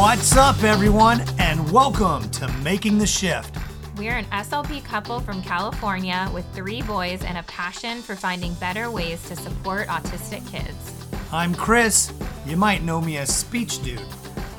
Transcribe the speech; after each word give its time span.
What's 0.00 0.34
up, 0.34 0.62
everyone, 0.62 1.22
and 1.38 1.70
welcome 1.70 2.30
to 2.30 2.48
Making 2.62 2.96
the 2.96 3.06
Shift. 3.06 3.54
We're 3.98 4.16
an 4.16 4.24
SLP 4.32 4.82
couple 4.82 5.20
from 5.20 5.42
California 5.42 6.26
with 6.32 6.46
three 6.54 6.80
boys 6.80 7.22
and 7.22 7.36
a 7.36 7.42
passion 7.42 8.00
for 8.00 8.16
finding 8.16 8.54
better 8.54 8.90
ways 8.90 9.22
to 9.28 9.36
support 9.36 9.88
autistic 9.88 10.50
kids. 10.50 10.94
I'm 11.30 11.54
Chris. 11.54 12.14
You 12.46 12.56
might 12.56 12.82
know 12.82 13.02
me 13.02 13.18
as 13.18 13.28
Speech 13.28 13.82
Dude. 13.82 14.00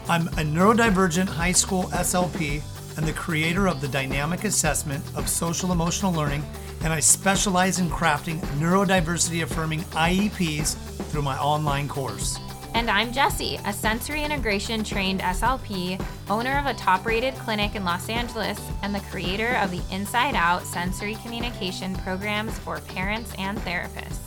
I'm 0.07 0.27
a 0.27 0.43
neurodivergent 0.43 1.27
high 1.27 1.53
school 1.53 1.85
SLP 1.85 2.61
and 2.95 3.07
the 3.07 3.13
creator 3.13 3.67
of 3.67 3.81
the 3.81 3.87
dynamic 3.87 4.43
assessment 4.43 5.03
of 5.15 5.27
social 5.27 5.71
emotional 5.71 6.13
learning, 6.13 6.45
and 6.83 6.93
I 6.93 6.99
specialize 6.99 7.79
in 7.79 7.89
crafting 7.89 8.39
neurodiversity 8.59 9.41
affirming 9.41 9.79
IEPs 9.79 10.75
through 11.09 11.23
my 11.23 11.39
online 11.39 11.87
course. 11.87 12.37
And 12.73 12.89
I'm 12.89 13.11
Jessie, 13.11 13.59
a 13.65 13.73
sensory 13.73 14.23
integration 14.23 14.83
trained 14.83 15.19
SLP, 15.19 16.03
owner 16.29 16.57
of 16.57 16.67
a 16.67 16.73
top 16.73 17.05
rated 17.05 17.35
clinic 17.35 17.75
in 17.75 17.83
Los 17.83 18.07
Angeles, 18.07 18.59
and 18.81 18.95
the 18.95 19.01
creator 19.01 19.55
of 19.57 19.71
the 19.71 19.81
Inside 19.91 20.35
Out 20.35 20.63
sensory 20.63 21.15
communication 21.15 21.93
programs 21.97 22.57
for 22.59 22.79
parents 22.79 23.33
and 23.37 23.57
therapists. 23.59 24.19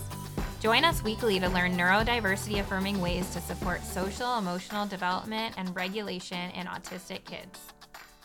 Join 0.61 0.85
us 0.85 1.03
weekly 1.03 1.41
to 1.41 1.49
learn 1.49 1.77
neurodiversity 1.77 2.61
affirming 2.61 3.01
ways 3.01 3.29
to 3.31 3.41
support 3.41 3.83
social 3.83 4.39
emotional 4.39 4.87
development 4.87 5.55
and 5.57 5.75
regulation 5.75 6.51
in 6.51 6.67
autistic 6.67 7.25
kids. 7.25 7.59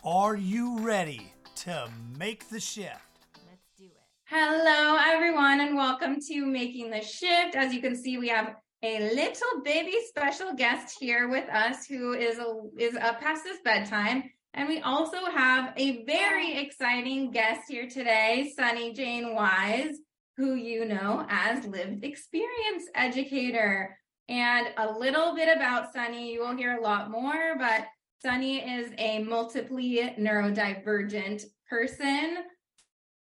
Are 0.03 0.35
you 0.35 0.79
ready 0.79 1.33
to 1.55 1.89
make 2.17 2.49
the 2.49 2.59
shift? 2.59 2.99
Let's 3.47 3.69
do 3.77 3.85
it. 3.85 4.01
Hello, 4.25 4.97
everyone, 5.01 5.61
and 5.61 5.75
welcome 5.75 6.19
to 6.27 6.45
Making 6.45 6.91
the 6.91 7.01
Shift. 7.01 7.55
As 7.55 7.73
you 7.73 7.81
can 7.81 7.95
see, 7.95 8.17
we 8.17 8.27
have 8.27 8.55
a 8.81 9.13
little 9.13 9.61
baby 9.63 9.95
special 10.07 10.53
guest 10.53 10.97
here 10.99 11.27
with 11.27 11.49
us 11.49 11.85
who 11.85 12.13
is 12.13 12.39
a, 12.39 12.53
is 12.77 12.95
up 12.95 13.19
past 13.19 13.45
his 13.45 13.59
bedtime. 13.63 14.23
And 14.53 14.67
we 14.67 14.79
also 14.81 15.25
have 15.25 15.73
a 15.77 16.03
very 16.05 16.57
exciting 16.57 17.31
guest 17.31 17.61
here 17.67 17.87
today, 17.87 18.51
Sonny 18.55 18.93
Jane 18.93 19.35
Wise, 19.35 19.97
who 20.37 20.55
you 20.55 20.85
know 20.85 21.25
as 21.29 21.65
lived 21.65 22.03
experience 22.03 22.85
educator. 22.95 23.97
And 24.29 24.67
a 24.77 24.91
little 24.91 25.35
bit 25.35 25.55
about 25.55 25.93
Sonny, 25.93 26.31
you 26.33 26.39
will 26.39 26.55
hear 26.55 26.77
a 26.77 26.81
lot 26.81 27.11
more, 27.11 27.55
but 27.57 27.85
Sonny 28.21 28.59
is 28.59 28.91
a 28.97 29.23
multiply 29.23 30.15
neurodivergent 30.17 31.43
person, 31.69 32.37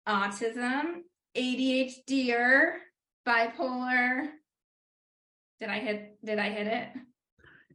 autism, 0.08 1.02
ADHDer, 1.36 2.74
bipolar. 3.28 4.28
Did 5.60 5.70
I 5.70 5.80
hit 5.80 6.18
did 6.24 6.40
I 6.40 6.50
hit 6.50 6.68
it? 6.68 6.90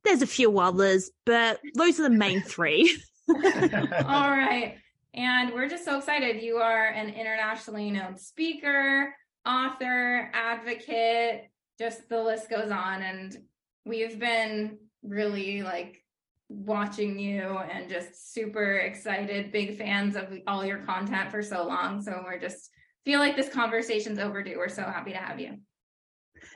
There's 0.05 0.23
a 0.23 0.27
few 0.27 0.59
others, 0.59 1.11
but 1.27 1.61
those 1.75 1.99
are 1.99 2.05
the 2.05 2.11
main 2.11 2.43
three. 2.43 2.97
All 3.29 4.31
right. 4.31 4.77
And 5.15 5.53
we're 5.53 5.69
just 5.69 5.85
so 5.85 5.99
excited. 5.99 6.43
You 6.43 6.59
are 6.59 6.87
an 6.87 7.09
internationally 7.09 7.91
known 7.91 8.17
speaker, 8.17 9.15
author, 9.45 10.31
advocate, 10.33 11.51
just 11.79 12.09
the 12.09 12.23
list 12.23 12.49
goes 12.51 12.71
on. 12.71 13.03
And 13.03 13.37
we've 13.85 14.19
been 14.19 14.79
really 15.03 15.63
like 15.63 16.03
watching 16.49 17.19
you 17.19 17.43
and 17.43 17.89
just 17.89 18.33
super 18.33 18.77
excited, 18.79 19.53
big 19.53 19.77
fans 19.77 20.17
of 20.17 20.33
all 20.47 20.65
your 20.65 20.79
content 20.79 21.31
for 21.31 21.43
so 21.43 21.67
long. 21.67 22.01
So 22.03 22.23
we're 22.25 22.39
just 22.39 22.71
feel 23.05 23.21
like 23.21 23.37
this 23.37 23.49
conversation's 23.49 24.19
overdue. 24.19 24.57
We're 24.59 24.69
so 24.69 24.83
happy 24.83 25.13
to 25.13 25.19
have 25.19 25.41
you. 25.41 25.59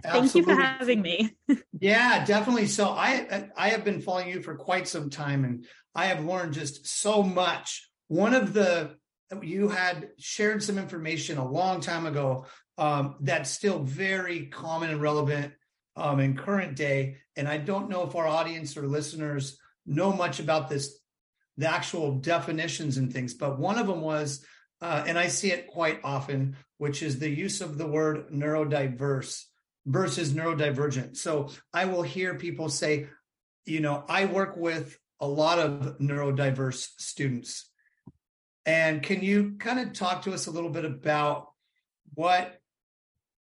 Thank 0.05 0.35
you 0.35 0.43
for 0.43 0.61
having 0.61 1.03
me. 1.03 1.37
yeah, 1.81 2.25
definitely. 2.25 2.67
So 2.67 2.89
I 2.89 3.49
I 3.57 3.71
have 3.71 3.85
been 3.85 4.01
following 4.01 4.29
you 4.29 4.43
for 4.43 4.57
quite 4.57 4.89
some 4.89 5.11
time 5.11 5.45
and 5.45 5.67
I 5.95 6.07
have 6.07 6.25
learned 6.25 6.55
just 6.55 6.87
so 6.87 7.23
much. 7.23 7.89
One 8.09 8.35
of 8.35 8.53
the 8.53 8.97
you 9.41 9.69
had 9.69 10.11
shared 10.19 10.63
some 10.63 10.79
information 10.79 11.39
a 11.39 11.51
long 11.51 11.81
time 11.81 12.07
ago 12.07 12.47
um, 12.79 13.17
that's 13.21 13.51
still 13.51 13.81
very 13.81 14.47
common 14.47 14.91
and 14.91 15.01
relevant 15.01 15.53
um, 15.97 16.21
in 16.21 16.37
current 16.37 16.77
day. 16.77 17.17
And 17.37 17.49
I 17.49 17.59
don't 17.59 17.89
know 17.89 18.07
if 18.07 18.15
our 18.15 18.27
audience 18.27 18.77
or 18.77 18.87
listeners 18.87 19.59
know 19.87 20.13
much 20.13 20.41
about 20.41 20.69
this, 20.69 20.99
the 21.57 21.69
actual 21.69 22.19
definitions 22.19 22.97
and 22.97 23.13
things, 23.13 23.35
but 23.35 23.59
one 23.59 23.79
of 23.79 23.87
them 23.87 24.01
was, 24.01 24.45
uh, 24.81 25.05
and 25.07 25.19
I 25.19 25.29
see 25.29 25.53
it 25.53 25.69
quite 25.69 26.01
often, 26.03 26.57
which 26.79 27.03
is 27.03 27.19
the 27.19 27.31
use 27.31 27.61
of 27.61 27.79
the 27.79 27.87
word 27.87 28.29
neurodiverse 28.31 29.45
versus 29.87 30.33
neurodivergent. 30.33 31.17
So 31.17 31.51
I 31.73 31.87
will 31.87 32.03
hear 32.03 32.35
people 32.35 32.69
say, 32.69 33.09
you 33.65 33.81
know, 33.81 34.05
I 34.09 34.27
work 34.27 34.57
with 34.57 34.99
a 35.21 35.27
lot 35.27 35.59
of 35.59 35.99
neurodiverse 35.99 36.89
students. 36.99 37.69
And 38.67 39.03
can 39.03 39.23
you 39.23 39.57
kind 39.59 39.81
of 39.81 39.93
talk 39.93 40.23
to 40.23 40.33
us 40.33 40.47
a 40.47 40.51
little 40.51 40.71
bit 40.71 40.85
about 40.85 41.49
what 42.15 42.59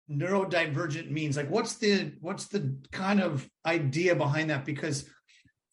neurodivergent 0.09 1.09
means? 1.09 1.37
Like 1.37 1.49
what's 1.49 1.75
the 1.75 2.13
what's 2.19 2.47
the 2.47 2.77
kind 2.91 3.21
of 3.21 3.49
idea 3.65 4.15
behind 4.15 4.49
that? 4.49 4.65
Because 4.65 5.09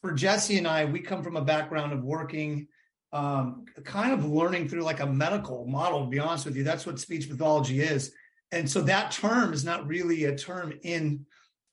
for 0.01 0.13
Jesse 0.13 0.59
and 0.59 0.67
I, 0.67 0.85
we 0.85 1.01
come 1.01 1.23
from 1.23 1.37
a 1.37 1.45
background 1.45 1.93
of 1.93 2.03
working, 2.03 2.67
um, 3.13 3.65
kind 3.85 4.13
of 4.13 4.25
learning 4.25 4.69
through 4.69 4.83
like 4.83 5.01
a 5.01 5.07
medical 5.07 5.67
model. 5.67 6.05
To 6.05 6.11
be 6.11 6.19
honest 6.19 6.45
with 6.45 6.57
you, 6.57 6.65
that's 6.65 6.87
what 6.87 6.99
speech 6.99 7.29
pathology 7.29 7.81
is, 7.81 8.13
and 8.53 8.71
so 8.71 8.83
that 8.83 9.11
term 9.11 9.53
is 9.53 9.65
not 9.65 9.87
really 9.87 10.25
a 10.25 10.37
term 10.37 10.75
in 10.83 11.27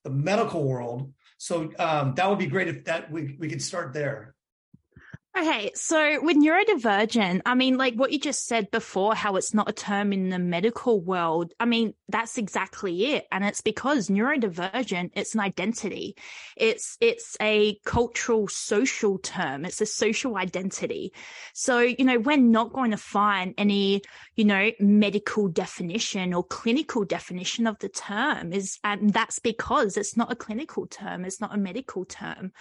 the 0.03 0.09
medical 0.09 0.63
world. 0.63 1.13
So 1.37 1.71
um, 1.77 2.15
that 2.15 2.29
would 2.29 2.39
be 2.39 2.47
great 2.47 2.67
if 2.67 2.85
that 2.85 3.11
we 3.11 3.35
we 3.37 3.49
could 3.49 3.61
start 3.61 3.93
there. 3.93 4.33
Okay, 5.39 5.71
so 5.73 6.21
with 6.21 6.35
neurodivergent, 6.35 7.43
I 7.45 7.55
mean, 7.55 7.77
like 7.77 7.95
what 7.95 8.11
you 8.11 8.19
just 8.19 8.45
said 8.45 8.69
before, 8.71 9.15
how 9.15 9.37
it's 9.37 9.53
not 9.53 9.69
a 9.69 9.73
term 9.73 10.11
in 10.11 10.27
the 10.27 10.39
medical 10.39 10.99
world. 10.99 11.53
I 11.61 11.63
mean, 11.65 11.93
that's 12.09 12.37
exactly 12.37 13.13
it. 13.13 13.25
And 13.31 13.45
it's 13.45 13.61
because 13.61 14.09
neurodivergent, 14.09 15.11
it's 15.13 15.35
an 15.35 15.39
identity. 15.39 16.17
It's, 16.57 16.97
it's 16.99 17.37
a 17.41 17.79
cultural 17.85 18.49
social 18.49 19.17
term. 19.17 19.63
It's 19.63 19.79
a 19.79 19.85
social 19.85 20.35
identity. 20.35 21.13
So, 21.53 21.79
you 21.79 22.03
know, 22.03 22.19
we're 22.19 22.35
not 22.35 22.73
going 22.73 22.91
to 22.91 22.97
find 22.97 23.53
any, 23.57 24.01
you 24.35 24.43
know, 24.43 24.71
medical 24.81 25.47
definition 25.47 26.33
or 26.33 26.43
clinical 26.43 27.05
definition 27.05 27.65
of 27.65 27.79
the 27.79 27.87
term 27.87 28.51
is, 28.51 28.77
and 28.83 29.13
that's 29.13 29.39
because 29.39 29.95
it's 29.95 30.17
not 30.17 30.33
a 30.33 30.35
clinical 30.35 30.85
term. 30.85 31.23
It's 31.23 31.39
not 31.39 31.55
a 31.55 31.57
medical 31.57 32.03
term. 32.03 32.51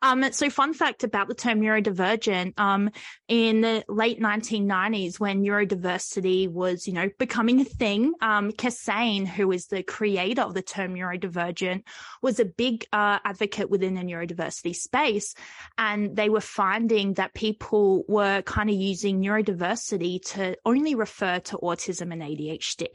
Um, 0.00 0.32
so 0.32 0.48
fun 0.48 0.72
fact 0.72 1.04
about 1.04 1.28
the 1.28 1.34
term 1.34 1.60
neurodivergent 1.60 2.21
um, 2.56 2.90
in 3.28 3.60
the 3.60 3.84
late 3.88 4.20
1990s 4.20 5.18
when 5.18 5.42
neurodiversity 5.42 6.48
was, 6.48 6.86
you 6.86 6.92
know, 6.92 7.08
becoming 7.18 7.60
a 7.60 7.64
thing. 7.64 8.12
Um, 8.20 8.52
Kassiane, 8.52 9.26
who 9.26 9.52
is 9.52 9.66
the 9.66 9.82
creator 9.82 10.42
of 10.42 10.54
the 10.54 10.62
term 10.62 10.94
neurodivergent, 10.94 11.82
was 12.22 12.40
a 12.40 12.44
big 12.44 12.86
uh, 12.92 13.18
advocate 13.24 13.70
within 13.70 13.94
the 13.94 14.02
neurodiversity 14.02 14.74
space. 14.74 15.34
And 15.78 16.16
they 16.16 16.28
were 16.28 16.40
finding 16.40 17.14
that 17.14 17.34
people 17.34 18.04
were 18.08 18.42
kind 18.42 18.70
of 18.70 18.76
using 18.76 19.20
neurodiversity 19.20 20.20
to 20.32 20.56
only 20.64 20.94
refer 20.94 21.40
to 21.40 21.58
autism 21.58 22.12
and 22.12 22.22
ADHD. 22.22 22.86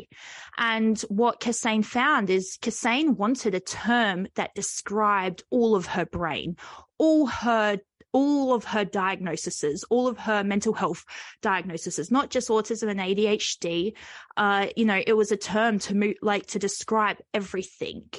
And 0.58 1.00
what 1.02 1.40
Kassiane 1.40 1.86
found 1.86 2.30
is 2.30 2.58
Kassiane 2.62 3.16
wanted 3.16 3.56
a 3.56 3.60
term 3.60 4.28
that 4.36 4.56
described 4.56 5.44
all 5.50 5.76
of 5.76 5.86
her 5.88 6.06
brain, 6.06 6.58
all 6.98 7.28
her 7.28 7.80
all 8.14 8.54
of 8.54 8.64
her 8.64 8.86
diagnoses, 8.86 9.84
all 9.90 10.08
of 10.08 10.18
her 10.18 10.44
mental 10.44 10.74
health 10.74 11.04
diagnoses, 11.42 12.10
not 12.10 12.30
just 12.30 12.50
autism 12.50 12.90
and 12.90 13.00
ADHD. 13.00 13.94
Uh, 14.36 14.68
you 14.76 14.86
know, 14.86 15.02
it 15.06 15.14
was 15.14 15.32
a 15.32 15.38
term 15.38 15.78
to 15.80 15.94
move, 15.94 16.16
like 16.22 16.48
to 16.48 16.60
describe 16.60 17.18
everything. 17.34 18.10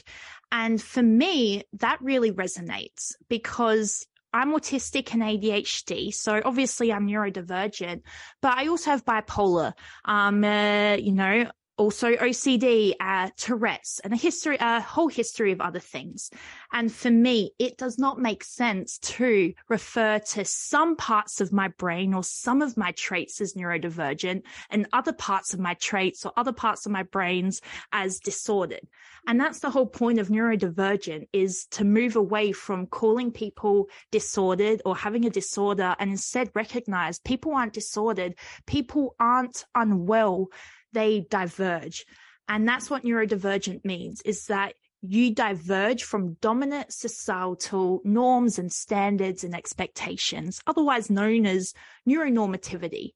And 0.53 0.81
for 0.81 1.03
me, 1.03 1.64
that 1.75 1.99
really 2.00 2.32
resonates 2.32 3.14
because 3.29 4.06
I'm 4.32 4.53
autistic 4.53 5.12
and 5.14 5.23
ADHD, 5.23 6.12
so 6.12 6.41
obviously 6.44 6.93
I'm 6.93 7.06
neurodivergent, 7.06 8.03
but 8.43 8.58
I 8.58 8.69
also 8.69 8.91
have 8.91 9.05
bipolar. 9.05 9.73
Um, 10.05 10.44
uh, 10.44 10.97
you 10.97 11.12
know, 11.12 11.50
also 11.79 12.15
OCD, 12.17 12.95
uh, 13.01 13.31
Tourette's, 13.37 14.01
and 14.01 14.13
a 14.13 14.17
history, 14.17 14.59
a 14.61 14.81
whole 14.81 15.09
history 15.09 15.53
of 15.53 15.61
other 15.61 15.79
things. 15.79 16.31
And 16.73 16.93
for 16.93 17.11
me, 17.11 17.53
it 17.59 17.79
does 17.79 17.99
not 17.99 18.19
make 18.19 18.45
sense 18.45 18.99
to 18.99 19.55
refer 19.69 20.19
to 20.19 20.45
some 20.45 20.97
parts 20.97 21.41
of 21.41 21.53
my 21.53 21.69
brain 21.69 22.13
or 22.13 22.25
some 22.25 22.61
of 22.61 22.77
my 22.77 22.93
traits 22.93 23.41
as 23.41 23.55
neurodivergent 23.55 24.43
and 24.71 24.89
other 24.93 25.13
parts 25.13 25.55
of 25.55 25.61
my 25.61 25.75
traits 25.75 26.27
or 26.27 26.33
other 26.37 26.53
parts 26.53 26.85
of 26.85 26.93
my 26.93 27.05
brains 27.05 27.61
as 27.93 28.19
disordered. 28.19 28.87
And 29.27 29.41
that's 29.41 29.61
the 29.61 29.71
whole 29.71 29.87
point 29.87 30.19
of 30.19 30.29
neurodivergent 30.29 31.29
is 31.33 31.67
to 31.73 31.85
move 31.85 32.17
away 32.17 32.53
from 32.53 32.87
calling 32.87 33.31
people 33.31 33.89
disordered 34.11 34.83
or 34.85 34.97
having 34.97 35.27
a 35.27 35.31
disorder 35.31 35.95
and 35.99 36.11
instead 36.11 36.51
recognize 36.55 37.19
people 37.21 37.55
aren't 37.55 37.73
disordered. 37.73 38.35
People 38.67 39.15
aren't 39.21 39.65
unwell 39.75 40.49
they 40.93 41.26
diverge. 41.29 42.05
And 42.49 42.67
that's 42.67 42.88
what 42.88 43.05
neurodivergent 43.05 43.85
means 43.85 44.23
is 44.23 44.46
that 44.46 44.75
you 45.00 45.35
diverge 45.35 46.02
from 46.02 46.35
dominant 46.40 46.93
societal 46.93 48.00
norms 48.05 48.58
and 48.58 48.73
standards 48.73 49.44
and 49.44 49.55
expectations, 49.55 50.61
otherwise 50.67 51.11
known 51.11 51.46
as 51.46 51.73
neuronormativity, 52.08 53.12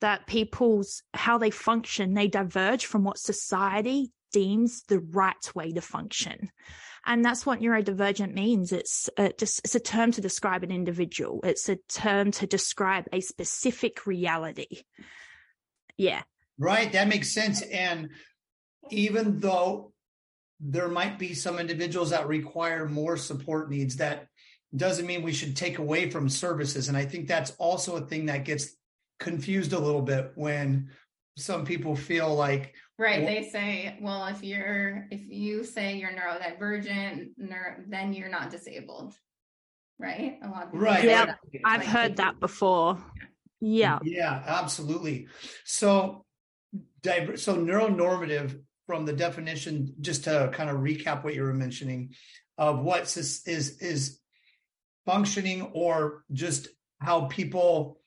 that 0.00 0.26
people's 0.26 1.02
how 1.12 1.38
they 1.38 1.50
function, 1.50 2.14
they 2.14 2.28
diverge 2.28 2.86
from 2.86 3.04
what 3.04 3.18
society 3.18 4.12
deems 4.32 4.82
the 4.82 5.00
right 5.00 5.54
way 5.54 5.72
to 5.72 5.80
function. 5.80 6.50
And 7.06 7.24
that's 7.24 7.44
what 7.44 7.60
neurodivergent 7.60 8.32
means. 8.32 8.72
It's 8.72 9.10
uh, 9.18 9.24
a, 9.24 9.32
just, 9.32 9.60
it's 9.64 9.74
a 9.74 9.80
term 9.80 10.12
to 10.12 10.20
describe 10.20 10.62
an 10.62 10.70
individual. 10.70 11.40
It's 11.44 11.68
a 11.68 11.76
term 11.88 12.30
to 12.32 12.46
describe 12.46 13.06
a 13.12 13.20
specific 13.20 14.06
reality. 14.06 14.82
Yeah. 15.96 16.22
Right. 16.58 16.92
That 16.92 17.08
makes 17.08 17.32
sense. 17.32 17.62
And 17.62 18.10
even 18.90 19.40
though 19.40 19.92
there 20.60 20.88
might 20.88 21.18
be 21.18 21.34
some 21.34 21.58
individuals 21.58 22.10
that 22.10 22.28
require 22.28 22.88
more 22.88 23.16
support 23.16 23.70
needs, 23.70 23.96
that 23.96 24.28
doesn't 24.74 25.06
mean 25.06 25.22
we 25.22 25.32
should 25.32 25.56
take 25.56 25.78
away 25.78 26.10
from 26.10 26.28
services. 26.28 26.88
And 26.88 26.96
I 26.96 27.04
think 27.04 27.28
that's 27.28 27.52
also 27.58 27.96
a 27.96 28.06
thing 28.06 28.26
that 28.26 28.44
gets 28.44 28.74
confused 29.18 29.72
a 29.72 29.78
little 29.78 30.02
bit 30.02 30.32
when 30.34 30.90
some 31.36 31.64
people 31.64 31.96
feel 31.96 32.34
like 32.34 32.74
right 32.98 33.22
well, 33.22 33.34
they 33.34 33.48
say 33.48 33.98
well 34.00 34.26
if 34.26 34.42
you're 34.42 35.06
if 35.10 35.28
you 35.28 35.64
say 35.64 35.96
you're 35.96 36.10
neurodivergent 36.10 37.30
neuro, 37.36 37.76
then 37.88 38.12
you're 38.12 38.28
not 38.28 38.50
disabled 38.50 39.14
right 39.98 40.38
a 40.42 40.48
lot 40.48 40.66
of 40.66 40.74
right 40.74 41.04
yeah 41.04 41.34
i've 41.64 41.80
like, 41.80 41.88
heard 41.88 42.16
that 42.16 42.38
before 42.38 42.98
yeah 43.60 43.98
yeah 44.04 44.42
absolutely 44.46 45.26
so 45.64 46.24
so 47.04 47.56
neuronormative 47.56 48.60
from 48.86 49.04
the 49.04 49.12
definition 49.12 49.94
just 50.00 50.24
to 50.24 50.50
kind 50.52 50.70
of 50.70 50.76
recap 50.76 51.24
what 51.24 51.34
you 51.34 51.42
were 51.42 51.54
mentioning 51.54 52.14
of 52.58 52.80
what 52.80 53.02
is 53.16 53.44
is, 53.46 54.20
functioning 55.06 55.60
or 55.74 56.24
just 56.32 56.68
how 56.98 57.26
people 57.26 58.00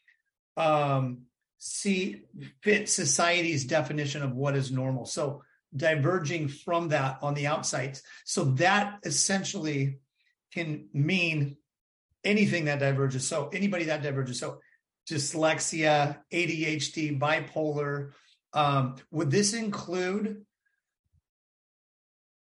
um 0.55 1.19
see 1.59 2.23
fit 2.63 2.89
society's 2.89 3.65
definition 3.65 4.23
of 4.23 4.33
what 4.33 4.55
is 4.55 4.71
normal. 4.71 5.05
So 5.05 5.44
diverging 5.75 6.47
from 6.47 6.89
that 6.89 7.19
on 7.21 7.33
the 7.33 7.47
outside. 7.47 7.99
So 8.25 8.45
that 8.55 8.99
essentially 9.03 9.99
can 10.53 10.88
mean 10.94 11.57
anything 12.23 12.65
that 12.65 12.79
diverges. 12.79 13.27
So 13.27 13.49
anybody 13.49 13.85
that 13.85 14.01
diverges. 14.01 14.39
So 14.39 14.59
dyslexia, 15.09 16.17
ADHD, 16.31 17.19
bipolar. 17.19 18.11
Um, 18.57 18.95
would 19.12 19.30
this 19.30 19.54
include 19.54 20.44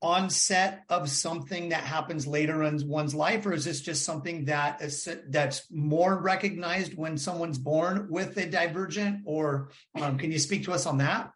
onset 0.02 0.86
of 0.88 1.10
something 1.10 1.70
that 1.70 1.84
happens 1.84 2.26
later 2.26 2.64
in 2.64 2.88
one's 2.88 3.14
life 3.14 3.46
or 3.46 3.52
is 3.52 3.66
this 3.66 3.82
just 3.82 4.06
something 4.06 4.46
that 4.46 4.82
is 4.82 5.10
that's 5.28 5.70
more 5.70 6.18
recognized 6.18 6.96
when 6.96 7.18
someone's 7.18 7.58
born 7.58 8.08
with 8.10 8.38
a 8.38 8.46
divergent 8.46 9.20
or 9.26 9.72
um, 10.00 10.18
can 10.18 10.32
you 10.32 10.40
speak 10.40 10.64
to 10.64 10.72
us 10.72 10.86
on 10.86 11.00
that 11.00 11.34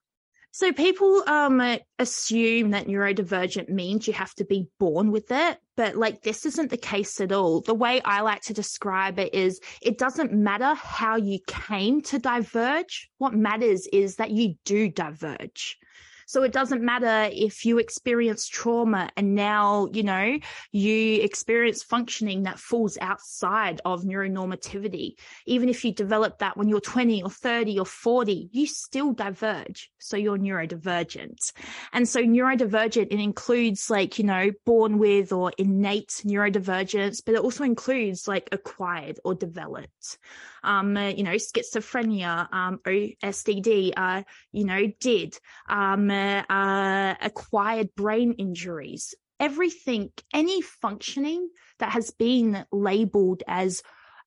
so 0.54 0.72
people 0.72 1.24
um, 1.26 1.80
assume 1.98 2.70
that 2.72 2.86
neurodivergent 2.86 3.70
means 3.70 4.06
you 4.06 4.14
have 4.14 4.36
to 4.36 4.46
be 4.46 4.68
born 4.80 5.10
with 5.10 5.32
it, 5.32 5.58
but 5.76 5.96
like 5.96 6.22
this 6.22 6.46
isn't 6.46 6.70
the 6.70 6.78
case 6.78 7.20
at 7.20 7.32
all. 7.32 7.62
The 7.62 7.74
way 7.74 8.02
I 8.06 8.22
like 8.22 8.44
to 8.44 8.54
describe 8.54 9.18
it 9.18 9.34
is 9.34 9.60
it 9.82 9.98
doesn't 9.98 10.32
matter 10.32 10.76
how 10.76 11.16
you 11.16 11.40
came 11.48 12.02
to 12.04 12.20
diverge. 12.20 13.10
What 13.18 13.34
matters 13.34 13.88
is 13.92 14.18
that 14.18 14.30
you 14.30 14.54
do 14.64 14.90
diverge. 14.90 15.80
So 16.26 16.44
it 16.44 16.52
doesn't 16.52 16.82
matter 16.82 17.30
if 17.32 17.66
you 17.66 17.80
experience 17.80 18.48
trauma 18.48 19.10
and 19.16 19.36
now, 19.36 19.88
you 19.92 20.04
know, 20.04 20.40
you 20.72 21.22
experience 21.22 21.84
functioning 21.84 22.44
that 22.44 22.60
falls 22.60 22.98
outside 23.02 23.82
of 23.86 24.04
neuronormativity. 24.04 25.16
Even 25.46 25.70
if 25.70 25.84
you 25.84 25.94
develop 25.94 26.40
that 26.40 26.58
when 26.58 26.70
you're 26.70 26.82
20 26.82 27.24
or 27.24 27.30
30 27.30 27.80
or 27.80 27.86
40, 27.86 28.50
you 28.52 28.68
still 28.68 29.14
diverge. 29.14 29.92
So 30.00 30.18
you're 30.18 30.38
neurodivergent. 30.38 31.54
And 31.92 32.08
so 32.08 32.22
neurodivergent, 32.22 33.08
it 33.12 33.20
includes 33.20 33.90
like, 33.90 34.18
you 34.18 34.26
know, 34.26 34.52
born 34.66 34.98
with 34.98 35.32
or 35.32 35.52
innate 35.58 36.22
neurodivergence, 36.26 37.22
but 37.26 37.36
it 37.36 37.42
also 37.42 37.64
includes 37.64 38.28
like 38.28 38.50
acquired 38.52 39.20
or 39.24 39.36
developed 39.36 40.18
um, 40.64 40.96
uh, 40.98 41.10
you 41.10 41.24
know, 41.24 41.36
schizophrenia, 41.36 42.52
um, 42.54 42.80
OSDD, 42.86 43.94
uh, 43.96 44.24
you 44.52 44.66
know, 44.66 44.88
DID, 45.00 45.38
um, 45.70 46.10
uh, 46.10 46.44
uh, 46.50 47.16
acquired 47.22 47.94
brain 47.96 48.34
injuries, 48.34 49.14
everything, 49.40 50.12
any 50.34 50.62
functioning 50.62 51.50
that 51.80 51.92
has 51.92 52.12
been 52.12 52.66
labeled 52.72 53.44
as 53.48 53.84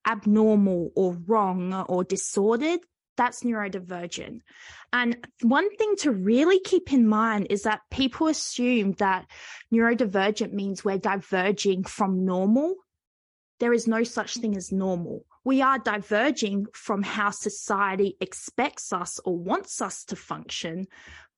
abnormal 0.07 0.91
or 0.95 1.17
wrong 1.25 1.73
or 1.73 2.03
disordered, 2.03 2.79
that's 3.17 3.43
neurodivergent. 3.43 4.41
And 4.93 5.27
one 5.41 5.75
thing 5.75 5.95
to 5.97 6.11
really 6.11 6.59
keep 6.59 6.93
in 6.93 7.07
mind 7.07 7.47
is 7.49 7.63
that 7.63 7.81
people 7.91 8.27
assume 8.27 8.93
that 8.93 9.25
neurodivergent 9.73 10.53
means 10.53 10.85
we're 10.85 10.99
diverging 10.99 11.83
from 11.83 12.25
normal. 12.25 12.75
There 13.59 13.73
is 13.73 13.87
no 13.87 14.03
such 14.03 14.35
thing 14.35 14.55
as 14.55 14.71
normal 14.71 15.25
we 15.47 15.61
are 15.61 15.79
diverging 15.79 16.65
from 16.73 17.01
how 17.01 17.29
society 17.29 18.17
expects 18.19 18.91
us 18.91 19.17
or 19.23 19.37
wants 19.37 19.81
us 19.81 20.03
to 20.03 20.13
function, 20.17 20.85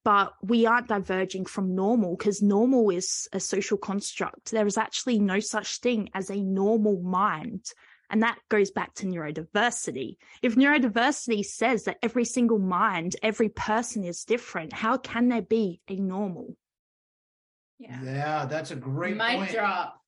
but 0.04 0.34
we 0.42 0.66
aren't 0.66 0.88
diverging 0.88 1.46
from 1.46 1.76
normal 1.76 2.18
because 2.18 2.42
normal 2.42 2.90
is 2.90 3.30
a 3.34 3.40
social 3.40 3.78
construct. 3.78 4.50
There 4.50 4.66
is 4.66 4.80
actually 4.80 5.20
no 5.20 5.40
such 5.40 5.78
thing 5.78 6.10
as 6.16 6.32
a 6.32 6.42
normal 6.42 7.00
mind. 7.00 7.68
And 8.10 8.24
that 8.24 8.40
goes 8.50 8.72
back 8.72 8.96
to 8.96 9.06
neurodiversity. 9.06 10.18
If 10.42 10.56
neurodiversity 10.56 11.46
says 11.46 11.84
that 11.84 12.00
every 12.02 12.26
single 12.26 12.58
mind, 12.58 13.16
every 13.22 13.50
person 13.50 14.04
is 14.04 14.24
different, 14.24 14.74
how 14.74 14.98
can 14.98 15.28
there 15.28 15.44
be 15.44 15.82
a 15.88 15.98
normal? 15.98 16.56
Yeah, 17.78 18.02
yeah 18.04 18.46
that's 18.46 18.72
a 18.72 18.76
great 18.76 19.18
Mic 19.18 19.38
point. 19.38 19.52
drop 19.52 19.99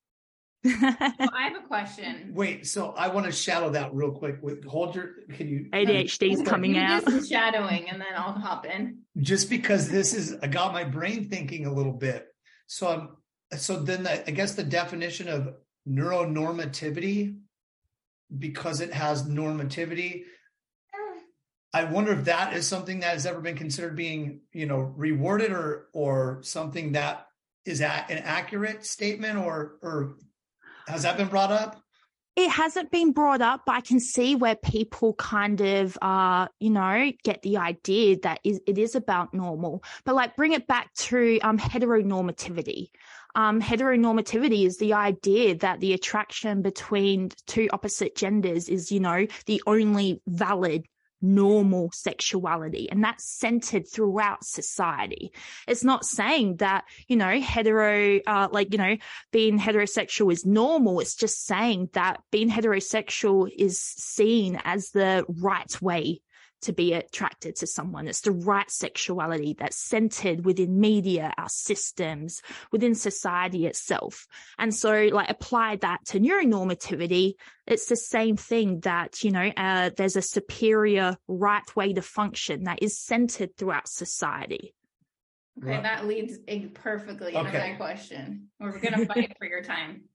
well, 0.63 0.75
I 1.33 1.49
have 1.51 1.63
a 1.63 1.67
question. 1.67 2.31
Wait, 2.33 2.67
so 2.67 2.91
I 2.91 3.07
want 3.07 3.25
to 3.25 3.31
shadow 3.31 3.69
that 3.71 3.93
real 3.93 4.11
quick. 4.11 4.37
With 4.41 4.63
hold 4.65 4.95
your, 4.95 5.11
can 5.29 5.47
you? 5.47 5.69
ADHD 5.73 6.33
is 6.33 6.41
coming 6.43 6.75
you 6.75 6.81
out. 6.81 7.03
some 7.03 7.25
shadowing, 7.25 7.89
and 7.89 7.99
then 7.99 8.07
I'll 8.15 8.33
hop 8.33 8.65
in. 8.65 8.99
Just 9.17 9.49
because 9.49 9.89
this 9.89 10.13
is, 10.13 10.35
I 10.41 10.47
got 10.47 10.73
my 10.73 10.83
brain 10.83 11.29
thinking 11.29 11.65
a 11.65 11.73
little 11.73 11.93
bit. 11.93 12.27
So 12.67 12.87
I'm, 12.87 13.57
so 13.57 13.77
then 13.77 14.03
the, 14.03 14.27
I 14.27 14.31
guess 14.31 14.53
the 14.53 14.63
definition 14.63 15.27
of 15.27 15.55
neuronormativity, 15.87 17.37
because 18.37 18.81
it 18.81 18.93
has 18.93 19.27
normativity. 19.27 20.23
I 21.73 21.85
wonder 21.85 22.11
if 22.11 22.25
that 22.25 22.53
is 22.53 22.67
something 22.67 22.99
that 22.99 23.13
has 23.13 23.25
ever 23.25 23.39
been 23.39 23.55
considered 23.55 23.95
being, 23.95 24.41
you 24.51 24.65
know, 24.65 24.79
rewarded 24.79 25.51
or 25.51 25.87
or 25.93 26.39
something 26.43 26.91
that 26.93 27.27
is 27.65 27.79
that 27.79 28.09
an 28.11 28.17
accurate 28.19 28.85
statement 28.85 29.37
or 29.37 29.77
or 29.81 30.15
has 30.87 31.03
that 31.03 31.17
been 31.17 31.27
brought 31.27 31.51
up? 31.51 31.81
It 32.37 32.49
hasn't 32.49 32.91
been 32.91 33.11
brought 33.11 33.41
up, 33.41 33.63
but 33.65 33.75
I 33.75 33.81
can 33.81 33.99
see 33.99 34.35
where 34.35 34.55
people 34.55 35.13
kind 35.15 35.59
of, 35.59 35.97
uh, 36.01 36.47
you 36.61 36.69
know, 36.69 37.11
get 37.23 37.41
the 37.41 37.57
idea 37.57 38.19
that 38.23 38.39
is, 38.45 38.61
it 38.65 38.77
is 38.77 38.95
about 38.95 39.33
normal. 39.33 39.83
But 40.05 40.15
like, 40.15 40.37
bring 40.37 40.53
it 40.53 40.65
back 40.65 40.93
to 40.93 41.39
um, 41.41 41.59
heteronormativity. 41.59 42.87
Um, 43.35 43.61
heteronormativity 43.61 44.65
is 44.65 44.77
the 44.77 44.93
idea 44.93 45.55
that 45.55 45.81
the 45.81 45.93
attraction 45.93 46.61
between 46.61 47.31
two 47.47 47.67
opposite 47.73 48.15
genders 48.15 48.69
is, 48.69 48.91
you 48.91 49.01
know, 49.01 49.27
the 49.45 49.61
only 49.67 50.21
valid 50.25 50.85
normal 51.21 51.91
sexuality 51.93 52.89
and 52.89 53.03
that's 53.03 53.23
centered 53.23 53.87
throughout 53.87 54.43
society. 54.43 55.31
It's 55.67 55.83
not 55.83 56.05
saying 56.05 56.57
that, 56.57 56.85
you 57.07 57.15
know, 57.15 57.39
hetero, 57.39 58.19
uh, 58.25 58.47
like, 58.51 58.71
you 58.71 58.77
know, 58.77 58.97
being 59.31 59.59
heterosexual 59.59 60.31
is 60.31 60.45
normal. 60.45 60.99
It's 60.99 61.15
just 61.15 61.45
saying 61.45 61.89
that 61.93 62.21
being 62.31 62.49
heterosexual 62.49 63.49
is 63.55 63.79
seen 63.79 64.59
as 64.63 64.89
the 64.89 65.25
right 65.27 65.81
way 65.81 66.21
to 66.61 66.73
be 66.73 66.93
attracted 66.93 67.55
to 67.57 67.67
someone. 67.67 68.07
It's 68.07 68.21
the 68.21 68.31
right 68.31 68.69
sexuality 68.69 69.55
that's 69.57 69.77
centered 69.77 70.45
within 70.45 70.79
media, 70.79 71.33
our 71.37 71.49
systems, 71.49 72.41
within 72.71 72.95
society 72.95 73.65
itself. 73.65 74.27
And 74.57 74.73
so 74.73 75.09
like 75.11 75.29
apply 75.29 75.77
that 75.77 76.05
to 76.07 76.19
neuronormativity. 76.19 77.33
It's 77.67 77.87
the 77.87 77.95
same 77.95 78.37
thing 78.37 78.81
that, 78.81 79.23
you 79.23 79.31
know, 79.31 79.51
uh, 79.55 79.91
there's 79.95 80.15
a 80.15 80.21
superior 80.21 81.17
right 81.27 81.75
way 81.75 81.93
to 81.93 82.01
function 82.01 82.65
that 82.65 82.79
is 82.81 82.97
centered 82.97 83.55
throughout 83.57 83.87
society. 83.87 84.73
Okay, 85.61 85.71
right. 85.71 85.83
that 85.83 86.07
leads 86.07 86.37
perfectly 86.73 87.35
into 87.35 87.49
okay. 87.49 87.71
my 87.71 87.75
question. 87.75 88.47
We're 88.59 88.79
going 88.79 88.93
to 88.99 89.05
fight 89.05 89.35
for 89.37 89.47
your 89.47 89.63
time. 89.63 90.03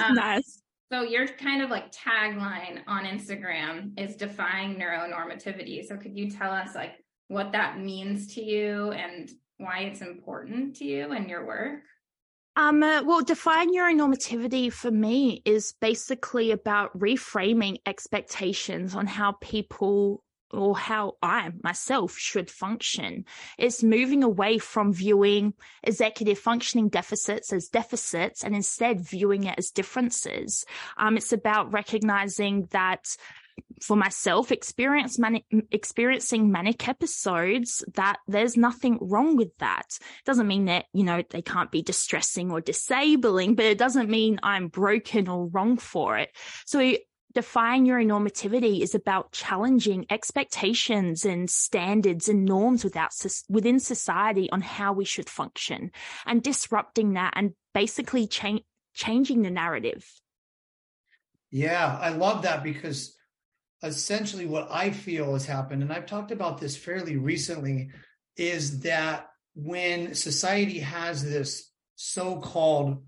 Um, 0.00 0.14
nice. 0.14 0.61
So 0.92 1.00
your 1.00 1.26
kind 1.26 1.62
of 1.62 1.70
like 1.70 1.90
tagline 1.90 2.82
on 2.86 3.06
Instagram 3.06 3.98
is 3.98 4.14
defying 4.14 4.76
neuronormativity. 4.76 5.86
So 5.86 5.96
could 5.96 6.14
you 6.14 6.30
tell 6.30 6.50
us 6.50 6.74
like 6.74 7.02
what 7.28 7.52
that 7.52 7.80
means 7.80 8.34
to 8.34 8.44
you 8.44 8.92
and 8.92 9.30
why 9.56 9.84
it's 9.90 10.02
important 10.02 10.76
to 10.76 10.84
you 10.84 11.12
and 11.12 11.30
your 11.30 11.46
work? 11.46 11.80
Um, 12.56 12.82
uh, 12.82 13.02
well, 13.04 13.22
defying 13.22 13.74
neuronormativity 13.74 14.70
for 14.70 14.90
me 14.90 15.40
is 15.46 15.72
basically 15.80 16.50
about 16.50 16.98
reframing 16.98 17.78
expectations 17.86 18.94
on 18.94 19.06
how 19.06 19.32
people 19.40 20.22
or 20.52 20.76
how 20.76 21.16
I 21.22 21.50
myself 21.62 22.16
should 22.16 22.50
function. 22.50 23.24
It's 23.58 23.82
moving 23.82 24.22
away 24.22 24.58
from 24.58 24.92
viewing 24.92 25.54
executive 25.82 26.38
functioning 26.38 26.88
deficits 26.88 27.52
as 27.52 27.68
deficits 27.68 28.44
and 28.44 28.54
instead 28.54 29.00
viewing 29.00 29.44
it 29.44 29.58
as 29.58 29.70
differences. 29.70 30.64
Um, 30.96 31.16
it's 31.16 31.32
about 31.32 31.72
recognizing 31.72 32.68
that 32.70 33.16
for 33.82 33.96
myself 33.96 34.52
experience 34.52 35.18
manic, 35.18 35.44
experiencing 35.70 36.50
manic 36.50 36.88
episodes 36.88 37.84
that 37.94 38.18
there's 38.28 38.56
nothing 38.56 38.98
wrong 39.00 39.36
with 39.36 39.56
that 39.58 39.98
doesn't 40.24 40.46
mean 40.46 40.66
that 40.66 40.86
you 40.92 41.04
know 41.04 41.22
they 41.30 41.42
can't 41.42 41.70
be 41.70 41.82
distressing 41.82 42.50
or 42.50 42.60
disabling 42.60 43.54
but 43.54 43.64
it 43.64 43.78
doesn't 43.78 44.08
mean 44.08 44.38
i'm 44.42 44.68
broken 44.68 45.28
or 45.28 45.46
wrong 45.48 45.76
for 45.76 46.16
it 46.16 46.30
so 46.64 46.94
defying 47.34 47.86
neuronormativity 47.86 48.80
is 48.80 48.94
about 48.94 49.32
challenging 49.32 50.06
expectations 50.10 51.24
and 51.24 51.48
standards 51.48 52.28
and 52.28 52.44
norms 52.44 52.84
without 52.84 53.12
within 53.48 53.80
society 53.80 54.50
on 54.50 54.60
how 54.60 54.92
we 54.92 55.04
should 55.04 55.28
function 55.28 55.90
and 56.26 56.42
disrupting 56.42 57.14
that 57.14 57.32
and 57.36 57.52
basically 57.74 58.26
cha- 58.26 58.58
changing 58.94 59.42
the 59.42 59.50
narrative. 59.50 60.06
Yeah 61.50 61.98
i 62.00 62.08
love 62.08 62.42
that 62.42 62.62
because 62.62 63.16
essentially 63.82 64.46
what 64.46 64.68
I 64.70 64.90
feel 64.90 65.32
has 65.32 65.46
happened, 65.46 65.82
and 65.82 65.92
I've 65.92 66.06
talked 66.06 66.30
about 66.30 66.58
this 66.58 66.76
fairly 66.76 67.16
recently, 67.16 67.90
is 68.36 68.80
that 68.80 69.28
when 69.54 70.14
society 70.14 70.78
has 70.78 71.24
this 71.24 71.70
so-called 71.96 73.02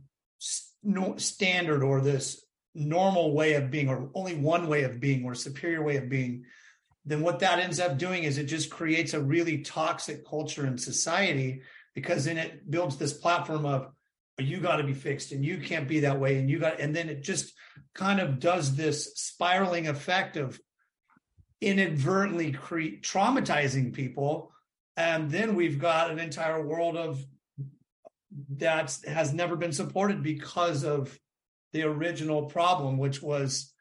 standard 1.17 1.83
or 1.83 2.01
this 2.01 2.44
normal 2.75 3.33
way 3.33 3.55
of 3.55 3.71
being 3.71 3.89
or 3.89 4.11
only 4.15 4.35
one 4.35 4.69
way 4.69 4.83
of 4.83 5.01
being 5.01 5.25
or 5.25 5.35
superior 5.35 5.83
way 5.83 5.97
of 5.97 6.09
being 6.09 6.45
then 7.07 7.21
what 7.21 7.41
that 7.41 7.59
ends 7.59 7.81
up 7.81 7.99
doing 7.99 8.25
is 8.25 8.39
it 8.39 8.45
just 8.45 8.71
creates 8.71 9.13
a 9.13 9.21
really 9.21 9.59
toxic 9.59 10.27
culture 10.27 10.67
in 10.67 10.79
society 10.79 11.63
because 11.95 12.25
then 12.25 12.39
it 12.39 12.69
builds 12.71 12.97
this 12.97 13.13
platform 13.13 13.67
of 13.67 13.89
you 14.39 14.59
got 14.59 14.77
to 14.77 14.85
be 14.85 14.95
fixed 14.95 15.31
and 15.33 15.45
you 15.45 15.59
can't 15.59 15.87
be 15.87 16.01
that 16.01 16.19
way 16.19 16.39
and 16.39 16.51
you 16.51 16.59
got 16.59 16.81
and 16.81 16.95
then 16.97 17.09
it 17.09 17.23
just 17.23 17.53
kind 17.95 18.21
of 18.21 18.41
does 18.41 18.75
this 18.75 19.15
spiraling 19.15 19.87
effect 19.87 20.37
of 20.37 20.59
inadvertently 21.61 22.53
cre- 22.53 23.01
traumatizing 23.01 23.93
people 23.93 24.51
and 24.97 25.31
then 25.31 25.55
we've 25.55 25.79
got 25.79 26.11
an 26.11 26.19
entire 26.19 26.65
world 26.65 26.97
of 26.97 27.25
that 28.57 28.97
has 29.07 29.33
never 29.33 29.55
been 29.55 29.73
supported 29.73 30.23
because 30.23 30.85
of 30.85 31.17
the 31.75 31.83
original 31.83 32.45
problem 32.47 32.97
which 32.97 33.21
was 33.21 33.75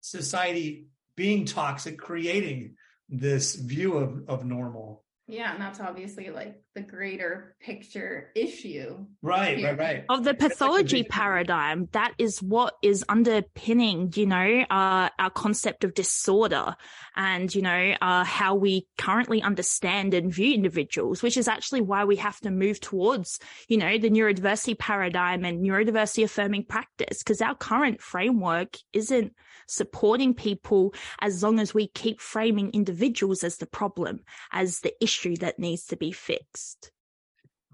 society 0.00 0.88
being 1.16 1.44
toxic 1.44 1.96
creating 1.96 2.74
this 3.08 3.54
view 3.54 3.96
of, 3.96 4.28
of 4.28 4.44
normal. 4.44 5.04
Yeah, 5.28 5.52
and 5.52 5.62
that's 5.62 5.80
obviously 5.80 6.30
like 6.30 6.60
the 6.74 6.80
greater 6.82 7.56
picture 7.60 8.30
issue. 8.36 9.04
Right, 9.22 9.58
here. 9.58 9.68
right, 9.70 9.78
right. 9.78 10.04
Of 10.08 10.22
the 10.22 10.34
pathology 10.34 11.02
paradigm, 11.02 11.88
that 11.92 12.14
is 12.16 12.40
what 12.40 12.74
is 12.80 13.04
underpinning, 13.08 14.12
you 14.14 14.26
know, 14.26 14.64
uh, 14.70 15.08
our 15.18 15.30
concept 15.30 15.82
of 15.82 15.94
disorder 15.94 16.76
and, 17.16 17.52
you 17.52 17.62
know, 17.62 17.94
uh, 18.00 18.22
how 18.22 18.54
we 18.54 18.86
currently 18.98 19.42
understand 19.42 20.14
and 20.14 20.32
view 20.32 20.54
individuals, 20.54 21.22
which 21.22 21.36
is 21.36 21.48
actually 21.48 21.80
why 21.80 22.04
we 22.04 22.16
have 22.16 22.38
to 22.40 22.50
move 22.50 22.80
towards, 22.80 23.40
you 23.66 23.76
know, 23.76 23.98
the 23.98 24.10
neurodiversity 24.10 24.78
paradigm 24.78 25.44
and 25.44 25.64
neurodiversity 25.64 26.22
affirming 26.22 26.64
practice, 26.64 27.18
because 27.18 27.40
our 27.40 27.56
current 27.56 28.00
framework 28.00 28.76
isn't 28.92 29.34
supporting 29.66 30.34
people 30.34 30.94
as 31.20 31.42
long 31.42 31.58
as 31.58 31.74
we 31.74 31.88
keep 31.88 32.20
framing 32.20 32.70
individuals 32.70 33.42
as 33.42 33.56
the 33.56 33.66
problem, 33.66 34.20
as 34.52 34.80
the 34.80 34.92
issue 35.02 35.36
that 35.36 35.58
needs 35.58 35.86
to 35.86 35.96
be 35.96 36.12
fixed. 36.12 36.59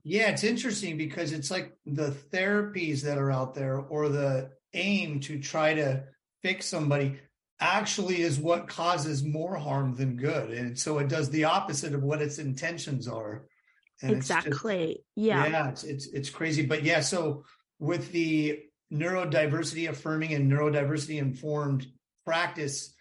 Yeah, 0.04 0.30
it's 0.30 0.44
interesting 0.44 0.96
because 0.96 1.32
it's 1.32 1.50
like 1.50 1.76
the 1.84 2.10
therapies 2.32 3.02
that 3.02 3.18
are 3.18 3.32
out 3.32 3.54
there 3.54 3.78
or 3.78 4.08
the 4.08 4.50
aim 4.72 5.20
to 5.20 5.40
try 5.40 5.74
to 5.74 6.04
fix 6.42 6.66
somebody 6.66 7.18
actually 7.58 8.20
is 8.20 8.38
what 8.38 8.68
causes 8.68 9.24
more 9.24 9.56
harm 9.56 9.96
than 9.96 10.16
good. 10.16 10.50
And 10.50 10.78
so 10.78 10.98
it 10.98 11.08
does 11.08 11.30
the 11.30 11.44
opposite 11.44 11.94
of 11.94 12.02
what 12.02 12.22
its 12.22 12.38
intentions 12.38 13.08
are. 13.08 13.46
And 14.02 14.12
exactly. 14.12 14.86
Just, 14.86 15.00
yeah. 15.16 15.46
Yeah, 15.46 15.68
it's, 15.70 15.84
it's 15.84 16.06
it's 16.08 16.30
crazy. 16.30 16.66
But 16.66 16.82
yeah, 16.84 17.00
so 17.00 17.44
with 17.78 18.12
the 18.12 18.60
neurodiversity 18.92 19.88
affirming 19.88 20.34
and 20.34 20.50
neurodiversity 20.50 21.18
informed 21.18 21.86
practice 22.24 22.94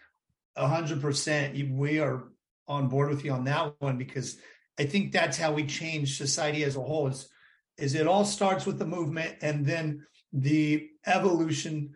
100% 0.57 1.75
we 1.75 1.99
are 1.99 2.29
on 2.67 2.87
board 2.87 3.09
with 3.09 3.23
you 3.23 3.31
on 3.31 3.43
that 3.43 3.75
one 3.79 3.97
because 3.97 4.37
i 4.79 4.83
think 4.83 5.11
that's 5.11 5.37
how 5.37 5.51
we 5.51 5.65
change 5.65 6.17
society 6.17 6.63
as 6.63 6.75
a 6.75 6.81
whole 6.81 7.07
is 7.07 7.29
is 7.77 7.95
it 7.95 8.07
all 8.07 8.25
starts 8.25 8.65
with 8.65 8.79
the 8.79 8.85
movement 8.85 9.35
and 9.41 9.65
then 9.65 10.05
the 10.31 10.89
evolution 11.05 11.93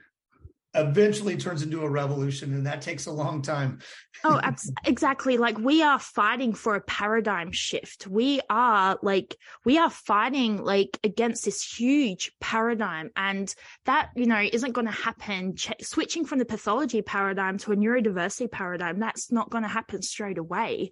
eventually 0.76 1.36
turns 1.36 1.64
into 1.64 1.82
a 1.82 1.90
revolution 1.90 2.54
and 2.54 2.66
that 2.68 2.82
takes 2.82 3.08
a 3.08 3.12
long 3.12 3.42
time. 3.42 3.80
Oh 4.24 4.40
exactly. 4.86 5.38
Like 5.38 5.58
we 5.58 5.82
are 5.82 5.98
fighting 5.98 6.54
for 6.54 6.76
a 6.76 6.82
paradigm 6.82 7.52
shift. 7.52 8.06
We 8.08 8.42
are 8.50 9.00
like 9.02 9.36
we 9.66 9.78
are 9.78 9.90
fighting 9.90 10.64
like 10.64 11.00
against 11.04 11.46
this 11.46 11.64
huge 11.64 12.32
paradigm 12.40 13.10
and 13.16 13.54
that 13.86 14.12
you 14.16 14.28
know 14.28 14.42
isn't 14.42 14.74
going 14.74 14.88
to 14.88 14.94
happen. 14.94 15.56
Ch- 15.56 15.74
switching 15.82 16.26
from 16.26 16.40
the 16.40 16.46
pathology 16.46 17.02
paradigm 17.02 17.58
to 17.60 17.72
a 17.72 17.76
neurodiversity 17.76 18.52
paradigm 18.52 19.00
that's 19.00 19.32
not 19.32 19.50
going 19.50 19.64
to 19.64 19.70
happen 19.70 20.02
straight 20.02 20.38
away 20.38 20.92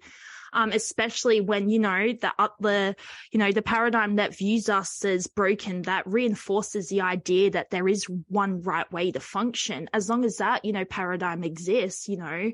um, 0.54 0.72
especially 0.72 1.42
when, 1.42 1.70
you 1.70 1.80
know, 1.80 2.14
the 2.14 2.32
up 2.38 2.56
the, 2.60 2.96
you 3.32 3.40
know, 3.40 3.52
the 3.52 3.62
paradigm 3.62 4.16
that 4.18 4.36
views 4.36 4.70
us 4.70 5.04
as 5.06 5.28
broken, 5.28 5.84
that 5.84 6.08
reinforces 6.08 6.90
the 6.90 7.02
idea 7.02 7.52
that 7.52 7.70
there 7.70 7.88
is 7.88 8.06
one 8.30 8.62
right 8.62 8.92
way 8.92 9.12
to 9.12 9.20
function. 9.20 9.90
As 9.94 10.10
long 10.10 10.26
as 10.26 10.38
that, 10.38 10.66
you 10.66 10.74
know, 10.74 10.86
paradigm 10.86 11.44
exists, 11.44 12.08
you 12.08 12.18
know, 12.18 12.52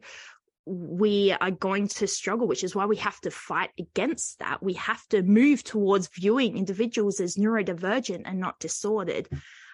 we 0.66 1.36
are 1.42 1.52
going 1.52 1.90
to 1.90 2.08
struggle, 2.08 2.48
which 2.48 2.64
is 2.64 2.76
why 2.76 2.86
we 2.86 2.96
have 2.98 3.20
to 3.22 3.32
fight 3.32 3.72
against 3.78 4.40
that. 4.40 4.64
We 4.64 4.74
have 4.74 5.06
to 5.10 5.22
move 5.22 5.64
towards 5.64 6.08
viewing 6.08 6.58
individuals 6.58 7.20
as 7.20 7.36
neurodivergent 7.36 8.22
and 8.26 8.40
not 8.40 8.60
disordered. 8.60 9.28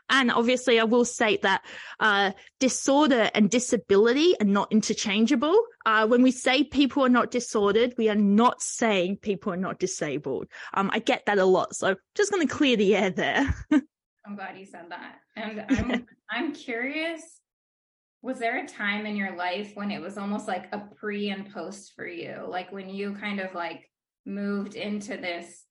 And 0.10 0.32
obviously, 0.32 0.80
I 0.80 0.84
will 0.84 1.06
state 1.06 1.44
that 1.44 1.66
uh, 2.00 2.32
disorder 2.60 3.30
and 3.34 3.50
disability 3.50 4.36
are 4.40 4.46
not 4.46 4.72
interchangeable. 4.72 5.60
Uh, 5.86 6.08
when 6.08 6.22
we 6.22 6.32
say 6.32 6.64
people 6.64 7.04
are 7.06 7.10
not 7.10 7.32
disordered, 7.32 7.94
we 7.98 8.10
are 8.10 8.16
not 8.16 8.62
saying 8.62 9.18
people 9.18 9.54
are 9.54 9.58
not 9.58 9.80
disabled. 9.80 10.48
Um, 10.74 10.90
I 10.94 11.00
get 11.00 11.26
that 11.26 11.38
a 11.38 11.46
lot, 11.46 11.76
so 11.76 11.96
just 12.16 12.32
going 12.32 12.48
to 12.48 12.54
clear 12.54 12.76
the 12.76 12.96
air 12.96 13.10
there. 13.10 13.56
I'm 13.72 14.36
glad 14.36 14.58
you 14.58 14.66
said 14.66 14.86
that, 14.90 15.16
and 15.36 15.66
I'm 15.70 16.08
I'm 16.30 16.54
curious. 16.54 17.22
Was 18.22 18.38
there 18.38 18.64
a 18.64 18.68
time 18.68 19.06
in 19.06 19.16
your 19.16 19.36
life 19.36 19.72
when 19.76 19.92
it 19.92 20.02
was 20.02 20.18
almost 20.18 20.48
like 20.48 20.68
a 20.74 20.80
pre 21.00 21.30
and 21.30 21.52
post 21.54 21.94
for 21.96 22.06
you, 22.06 22.46
like 22.48 22.72
when 22.72 22.90
you 22.90 23.16
kind 23.16 23.40
of 23.40 23.54
like 23.56 23.90
moved 24.26 24.76
into 24.76 25.18
this 25.18 25.64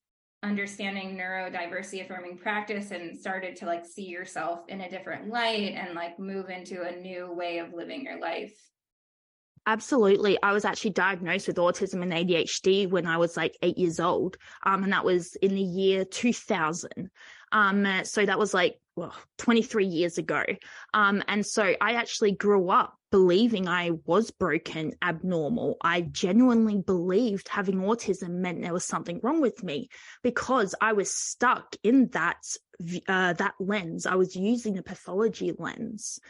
understanding 0.42 1.16
neurodiversity 1.16 2.04
affirming 2.04 2.38
practice 2.38 2.92
and 2.92 3.18
started 3.18 3.57
to 3.57 3.66
like 3.66 3.85
see 3.85 4.07
yourself 4.07 4.61
in 4.68 4.83
a 4.83 4.90
different 4.90 5.28
light 5.28 5.75
and 5.75 5.95
like 5.95 6.18
move 6.18 6.49
into 6.49 6.83
a 6.83 6.97
new 6.97 7.33
way 7.33 7.59
of 7.59 7.73
living 7.75 8.04
your 8.04 8.21
life 8.21 8.52
Absolutely. 9.68 10.38
I 10.42 10.52
was 10.52 10.64
actually 10.64 10.92
diagnosed 10.92 11.47
with 11.47 11.59
autism 11.59 12.02
and 12.02 12.11
ADHD 12.11 12.88
when 12.88 13.07
I 13.07 13.18
was 13.18 13.37
like 13.37 13.54
eight 13.61 13.76
years 13.76 14.00
old. 14.00 14.38
Um, 14.64 14.83
and 14.83 14.92
that 14.95 15.04
was 15.04 15.37
in 15.37 15.54
the 15.54 15.61
year 15.61 16.07
2000. 16.07 17.11
Um, 17.52 17.87
so 18.04 18.25
that 18.25 18.38
was 18.38 18.54
like, 18.54 18.80
well, 18.97 19.14
23 19.37 19.85
years 19.85 20.16
ago. 20.16 20.42
Um, 20.95 21.23
and 21.28 21.45
so 21.45 21.75
I 21.83 21.92
actually 21.92 22.33
grew 22.33 22.71
up 22.71 22.98
believing 23.10 23.68
I 23.68 23.92
was 24.04 24.30
broken, 24.30 24.92
abnormal. 25.02 25.76
I 25.82 26.02
genuinely 26.02 26.78
believed 26.78 27.48
having 27.48 27.76
autism 27.76 28.30
meant 28.40 28.62
there 28.62 28.72
was 28.72 28.84
something 28.84 29.20
wrong 29.22 29.40
with 29.40 29.62
me 29.62 29.88
because 30.22 30.74
I 30.80 30.92
was 30.92 31.12
stuck 31.12 31.76
in 31.82 32.08
that 32.08 32.44
uh, 33.08 33.32
that 33.35 33.54
lens. 33.58 34.06
I 34.06 34.14
was 34.14 34.37
using 34.37 34.75
the 34.75 34.82
pathology 34.82 35.52
lens. 35.58 36.20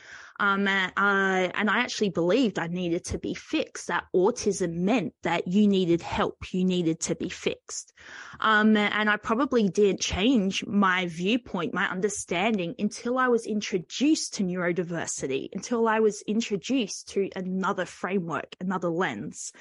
Um, 0.40 0.68
uh, 0.68 0.90
and 0.96 1.68
I 1.68 1.80
actually 1.80 2.10
believed 2.10 2.58
I 2.58 2.68
needed 2.68 3.04
to 3.06 3.18
be 3.18 3.34
fixed, 3.34 3.88
that 3.88 4.04
autism 4.14 4.74
meant 4.74 5.14
that 5.22 5.48
you 5.48 5.66
needed 5.66 6.00
help, 6.00 6.54
you 6.54 6.64
needed 6.64 7.00
to 7.00 7.16
be 7.16 7.28
fixed. 7.28 7.92
Um, 8.38 8.76
and 8.76 9.10
I 9.10 9.16
probably 9.16 9.68
didn't 9.68 10.00
change 10.00 10.64
my 10.64 11.06
viewpoint, 11.06 11.74
my 11.74 11.88
understanding 11.88 12.76
until 12.78 13.18
I 13.18 13.28
was 13.28 13.46
introduced 13.46 14.34
to 14.34 14.44
neurodiversity, 14.44 15.48
until 15.52 15.88
I 15.88 15.98
was 15.98 16.22
introduced 16.22 17.08
to 17.10 17.28
another 17.34 17.84
framework, 17.84 18.54
another 18.60 18.90
lens. 18.90 19.52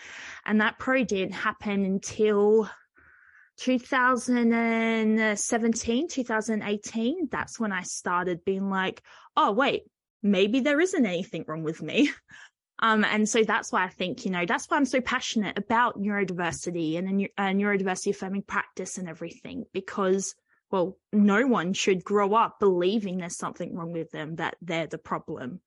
And 0.46 0.62
that 0.62 0.78
probably 0.78 1.06
didn't 1.06 1.34
happen 1.34 1.86
until 1.86 2.70
2017, 3.58 6.08
2018, 6.08 7.28
that's 7.32 7.60
when 7.60 7.72
I 7.72 7.84
started 7.84 8.44
being 8.46 8.70
like, 8.70 9.02
oh, 9.36 9.52
wait, 9.52 9.84
maybe 10.24 10.60
there 10.60 10.80
isn't 10.80 11.06
anything 11.06 11.46
wrong 11.48 11.64
with 11.64 11.82
me. 11.82 12.12
Um, 12.80 13.04
and 13.04 13.28
so 13.28 13.44
that's 13.44 13.72
why 13.72 13.86
I 13.86 13.90
think, 13.90 14.24
you 14.24 14.30
know, 14.30 14.46
that's 14.46 14.68
why 14.68 14.78
I'm 14.78 14.86
so 14.86 15.02
passionate 15.02 15.58
about 15.58 16.00
neurodiversity 16.00 17.00
and, 17.00 17.10
and 17.10 17.28
uh, 17.36 17.46
neurodiversity 17.46 18.12
affirming 18.12 18.44
practice 18.44 19.00
and 19.00 19.10
everything, 19.10 19.64
because, 19.74 20.36
well, 20.70 20.96
no 21.12 21.48
one 21.48 21.74
should 21.74 22.04
grow 22.04 22.36
up 22.36 22.60
believing 22.60 23.18
there's 23.18 23.36
something 23.36 23.76
wrong 23.76 23.94
with 23.94 24.12
them, 24.12 24.36
that 24.36 24.58
they're 24.62 24.86
the 24.86 25.00
problem. 25.00 25.60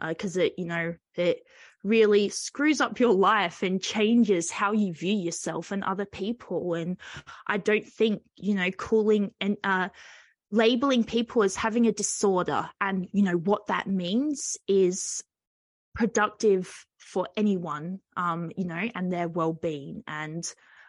Because 0.00 0.36
uh, 0.36 0.42
it, 0.42 0.54
you 0.58 0.66
know, 0.66 0.94
it 1.14 1.46
really 1.84 2.28
screws 2.28 2.80
up 2.80 3.00
your 3.00 3.14
life 3.14 3.62
and 3.62 3.82
changes 3.82 4.50
how 4.50 4.72
you 4.72 4.92
view 4.92 5.14
yourself 5.14 5.72
and 5.72 5.84
other 5.84 6.06
people. 6.06 6.74
And 6.74 6.96
I 7.46 7.58
don't 7.58 7.86
think, 7.86 8.22
you 8.36 8.54
know, 8.54 8.70
calling 8.70 9.32
and, 9.40 9.56
uh, 9.62 9.88
labeling 10.50 11.04
people 11.04 11.42
as 11.42 11.56
having 11.56 11.86
a 11.86 11.92
disorder 11.92 12.70
and, 12.80 13.08
you 13.12 13.22
know, 13.22 13.36
what 13.36 13.66
that 13.66 13.88
means 13.88 14.56
is 14.68 15.24
productive 15.94 16.86
for 16.98 17.26
anyone, 17.36 18.00
um, 18.16 18.50
you 18.56 18.64
know, 18.64 18.90
and 18.94 19.12
their 19.12 19.28
well-being 19.28 20.04
and 20.06 20.44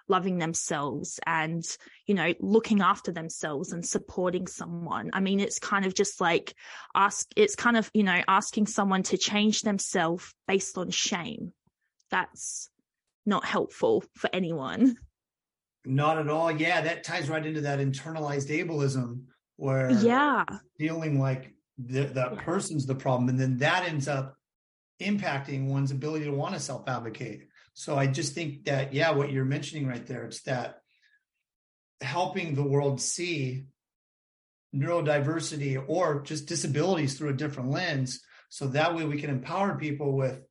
loving 0.07 0.37
themselves 0.37 1.19
and, 1.25 1.63
you 2.05 2.15
know, 2.15 2.33
looking 2.39 2.81
after 2.81 3.11
themselves 3.11 3.71
and 3.71 3.85
supporting 3.85 4.47
someone. 4.47 5.09
I 5.13 5.19
mean, 5.19 5.39
it's 5.39 5.59
kind 5.59 5.85
of 5.85 5.93
just 5.93 6.21
like 6.21 6.53
ask, 6.95 7.27
it's 7.35 7.55
kind 7.55 7.77
of, 7.77 7.89
you 7.93 8.03
know, 8.03 8.21
asking 8.27 8.67
someone 8.67 9.03
to 9.03 9.17
change 9.17 9.61
themselves 9.61 10.33
based 10.47 10.77
on 10.77 10.89
shame. 10.89 11.53
That's 12.09 12.69
not 13.25 13.45
helpful 13.45 14.03
for 14.15 14.29
anyone. 14.33 14.97
Not 15.85 16.17
at 16.17 16.29
all. 16.29 16.51
Yeah, 16.51 16.81
that 16.81 17.03
ties 17.03 17.29
right 17.29 17.45
into 17.45 17.61
that 17.61 17.79
internalized 17.79 18.49
ableism 18.49 19.23
where 19.57 19.91
yeah, 19.91 20.43
feeling 20.77 21.19
like 21.19 21.53
the, 21.77 22.05
that 22.05 22.37
person's 22.37 22.85
the 22.85 22.95
problem. 22.95 23.29
And 23.29 23.39
then 23.39 23.57
that 23.57 23.85
ends 23.85 24.07
up 24.07 24.35
impacting 25.01 25.67
one's 25.67 25.91
ability 25.91 26.25
to 26.25 26.31
want 26.31 26.53
to 26.53 26.59
self 26.59 26.87
advocate. 26.87 27.47
So 27.79 27.95
I 27.95 28.07
just 28.07 28.33
think 28.33 28.65
that, 28.65 28.91
yeah, 28.95 29.11
what 29.11 29.31
you're 29.31 29.45
mentioning 29.45 29.85
right 29.85 30.03
there, 30.03 30.23
it's 30.25 30.41
that 30.41 30.79
helping 32.01 32.55
the 32.55 32.63
world 32.63 32.99
see 32.99 33.65
neurodiversity 34.75 35.83
or 35.87 36.23
just 36.23 36.47
disabilities 36.47 37.15
through 37.15 37.29
a 37.29 37.33
different 37.33 37.69
lens. 37.69 38.23
So 38.49 38.69
that 38.69 38.95
way 38.95 39.05
we 39.05 39.21
can 39.21 39.29
empower 39.29 39.77
people 39.77 40.17
with 40.17 40.41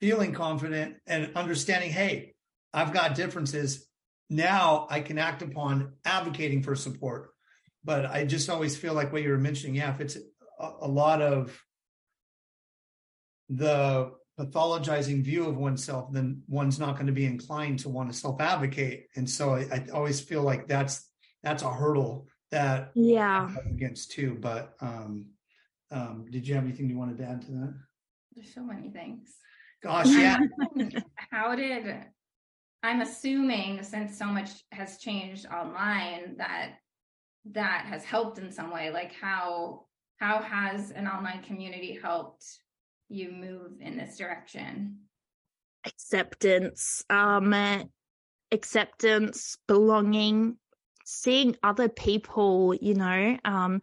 feeling 0.00 0.32
confident 0.32 0.96
and 1.06 1.30
understanding, 1.36 1.92
hey, 1.92 2.34
I've 2.74 2.92
got 2.92 3.14
differences. 3.14 3.86
Now 4.28 4.88
I 4.90 4.98
can 4.98 5.16
act 5.16 5.42
upon 5.42 5.92
advocating 6.04 6.64
for 6.64 6.74
support. 6.74 7.30
But 7.84 8.04
I 8.04 8.24
just 8.24 8.50
always 8.50 8.76
feel 8.76 8.94
like 8.94 9.12
what 9.12 9.22
you 9.22 9.30
were 9.30 9.38
mentioning, 9.38 9.76
yeah, 9.76 9.94
if 9.94 10.00
it's 10.00 10.16
a, 10.58 10.70
a 10.80 10.88
lot 10.88 11.22
of 11.22 11.56
the 13.48 14.10
pathologizing 14.38 15.22
view 15.22 15.46
of 15.46 15.56
oneself, 15.56 16.12
then 16.12 16.42
one's 16.48 16.78
not 16.78 16.94
going 16.94 17.06
to 17.06 17.12
be 17.12 17.26
inclined 17.26 17.80
to 17.80 17.88
want 17.88 18.10
to 18.10 18.16
self-advocate. 18.16 19.08
And 19.16 19.28
so 19.28 19.54
I, 19.54 19.66
I 19.72 19.86
always 19.92 20.20
feel 20.20 20.42
like 20.42 20.68
that's 20.68 21.06
that's 21.42 21.62
a 21.62 21.72
hurdle 21.72 22.26
that 22.50 22.90
yeah 22.94 23.50
against 23.68 24.12
too. 24.12 24.36
But 24.40 24.74
um, 24.80 25.26
um, 25.90 26.26
did 26.30 26.46
you 26.46 26.54
have 26.54 26.64
anything 26.64 26.88
you 26.88 26.98
wanted 26.98 27.18
to 27.18 27.24
add 27.24 27.42
to 27.42 27.50
that? 27.52 27.74
There's 28.34 28.54
so 28.54 28.62
many 28.62 28.90
things. 28.90 29.34
Gosh, 29.82 30.08
yeah. 30.08 30.38
How 31.30 31.54
did 31.54 32.04
I'm 32.82 33.00
assuming 33.00 33.82
since 33.82 34.16
so 34.16 34.26
much 34.26 34.50
has 34.70 34.98
changed 34.98 35.46
online 35.46 36.36
that 36.38 36.74
that 37.52 37.86
has 37.86 38.04
helped 38.04 38.38
in 38.38 38.52
some 38.52 38.70
way. 38.70 38.90
Like 38.90 39.12
how 39.12 39.86
how 40.18 40.40
has 40.42 40.90
an 40.90 41.06
online 41.06 41.42
community 41.42 41.98
helped 42.00 42.44
you 43.08 43.30
move 43.30 43.72
in 43.80 43.96
this 43.96 44.16
direction? 44.16 44.98
Acceptance, 45.84 47.04
um, 47.08 47.54
acceptance, 48.52 49.56
belonging, 49.66 50.56
seeing 51.04 51.56
other 51.62 51.88
people, 51.88 52.74
you 52.74 52.94
know, 52.94 53.38
um, 53.44 53.80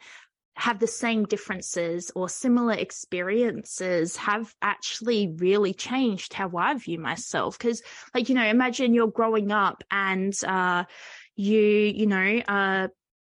have 0.57 0.79
the 0.79 0.87
same 0.87 1.25
differences 1.25 2.11
or 2.15 2.29
similar 2.29 2.73
experiences 2.73 4.15
have 4.15 4.53
actually 4.61 5.33
really 5.37 5.73
changed 5.73 6.33
how 6.33 6.49
I 6.55 6.73
view 6.75 6.97
myself. 6.97 7.59
Cause 7.59 7.81
like, 8.13 8.29
you 8.29 8.35
know, 8.35 8.45
imagine 8.45 8.93
you're 8.93 9.07
growing 9.07 9.51
up 9.51 9.83
and, 9.91 10.33
uh, 10.45 10.85
you, 11.35 11.59
you 11.59 12.05
know, 12.05 12.41
uh, 12.47 12.87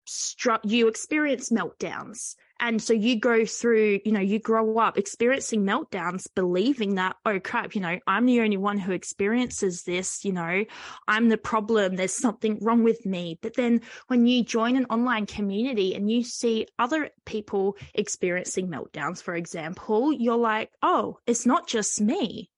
struck, 0.06 0.62
you 0.64 0.88
experience 0.88 1.50
meltdowns 1.50 2.36
and 2.60 2.82
so 2.82 2.94
you 2.94 3.20
go 3.20 3.46
through, 3.46 4.00
you 4.04 4.12
know, 4.12 4.20
you 4.20 4.40
grow 4.40 4.78
up 4.80 4.98
experiencing 4.98 5.64
meltdowns, 5.64 6.28
believing 6.34 6.96
that, 6.96 7.16
oh 7.26 7.40
crap, 7.40 7.76
you 7.76 7.82
know, 7.82 8.00
I'm 8.08 8.26
the 8.26 8.42
only 8.42 8.58
one 8.58 8.80
who 8.80 8.92
experiences 8.92 9.84
this, 9.84 10.26
you 10.26 10.34
know, 10.34 10.66
I'm 11.08 11.30
the 11.30 11.38
problem. 11.38 11.96
There's 11.96 12.14
something 12.14 12.60
wrong 12.62 12.84
with 12.84 13.06
me. 13.06 13.38
But 13.42 13.56
then 13.56 13.82
when 14.08 14.26
you 14.26 14.44
join 14.44 14.76
an 14.76 14.86
online 14.86 15.26
community 15.26 15.94
and 15.94 16.10
you 16.10 16.24
see 16.24 16.68
other 16.80 17.10
people 17.26 17.78
experiencing 17.94 18.68
meltdowns, 18.68 19.22
for 19.22 19.36
example, 19.36 20.12
you're 20.12 20.38
like, 20.38 20.72
oh, 20.82 21.20
it's 21.28 21.46
not 21.46 21.68
just 21.68 22.02
me. 22.02 22.50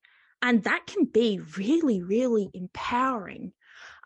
And 0.42 0.64
that 0.64 0.88
can 0.88 1.06
be 1.06 1.42
really, 1.58 2.02
really 2.02 2.50
empowering. 2.54 3.52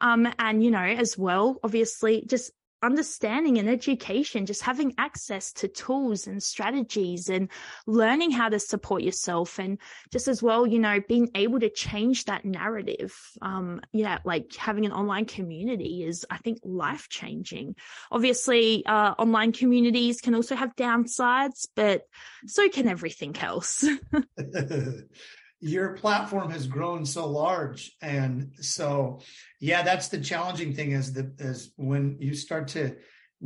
Um, 0.02 0.28
and, 0.40 0.64
you 0.64 0.72
know, 0.72 0.80
as 0.80 1.18
well, 1.18 1.60
obviously, 1.64 2.26
just 2.28 2.52
understanding 2.84 3.58
and 3.58 3.70
education, 3.70 4.46
just 4.46 4.62
having 4.62 4.94
access 4.98 5.54
to 5.54 5.68
tools 5.68 6.28
and 6.28 6.42
strategies 6.44 7.30
and 7.30 7.50
learning 7.88 8.32
how 8.32 8.50
to 8.50 8.60
support 8.60 9.02
yourself. 9.02 9.60
And 9.60 9.80
just 10.12 10.28
as 10.28 10.44
well, 10.44 10.68
you 10.68 10.80
know, 10.80 11.00
being 11.08 11.30
able 11.36 11.60
to 11.60 11.70
change 11.70 12.26
that 12.26 12.46
narrative. 12.46 13.16
Um, 13.42 13.82
yeah, 13.92 14.20
like 14.26 14.56
having 14.56 14.86
an 14.86 14.92
online 14.92 15.26
community 15.26 16.04
is, 16.04 16.26
I 16.30 16.38
think, 16.38 16.60
life 16.64 17.08
changing. 17.10 17.76
Obviously, 18.12 18.86
uh, 18.86 19.16
online 19.18 19.54
communities 19.54 20.22
can 20.22 20.36
also 20.36 20.56
have 20.56 20.76
downsides, 20.76 21.68
but 21.76 22.04
so 22.46 22.70
can 22.70 22.88
everything 22.88 23.36
else. 23.38 23.86
your 25.64 25.94
platform 25.94 26.52
has 26.52 26.68
grown 26.68 27.06
so 27.06 27.26
large 27.26 27.96
and 28.02 28.52
so 28.60 29.22
yeah 29.62 29.82
that's 29.82 30.10
the 30.10 30.20
challenging 30.20 30.74
thing 30.74 30.92
is 30.92 31.14
that 31.14 31.40
is 31.40 31.72
when 31.78 32.18
you 32.20 32.36
start 32.36 32.68
to 32.68 32.94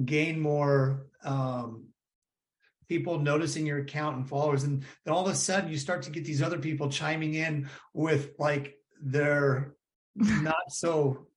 gain 0.03 0.39
more 0.39 1.05
um, 1.23 1.85
people 2.89 3.19
noticing 3.19 3.67
your 3.67 3.77
account 3.77 4.17
and 4.17 4.27
followers 4.27 4.63
and 4.63 4.83
then 5.05 5.13
all 5.13 5.27
of 5.27 5.31
a 5.31 5.35
sudden 5.35 5.69
you 5.69 5.77
start 5.77 6.01
to 6.01 6.09
get 6.09 6.25
these 6.25 6.41
other 6.41 6.57
people 6.57 6.89
chiming 6.89 7.35
in 7.35 7.69
with 7.93 8.31
like 8.39 8.73
their 8.99 9.75
not 10.15 10.71
so 10.71 11.27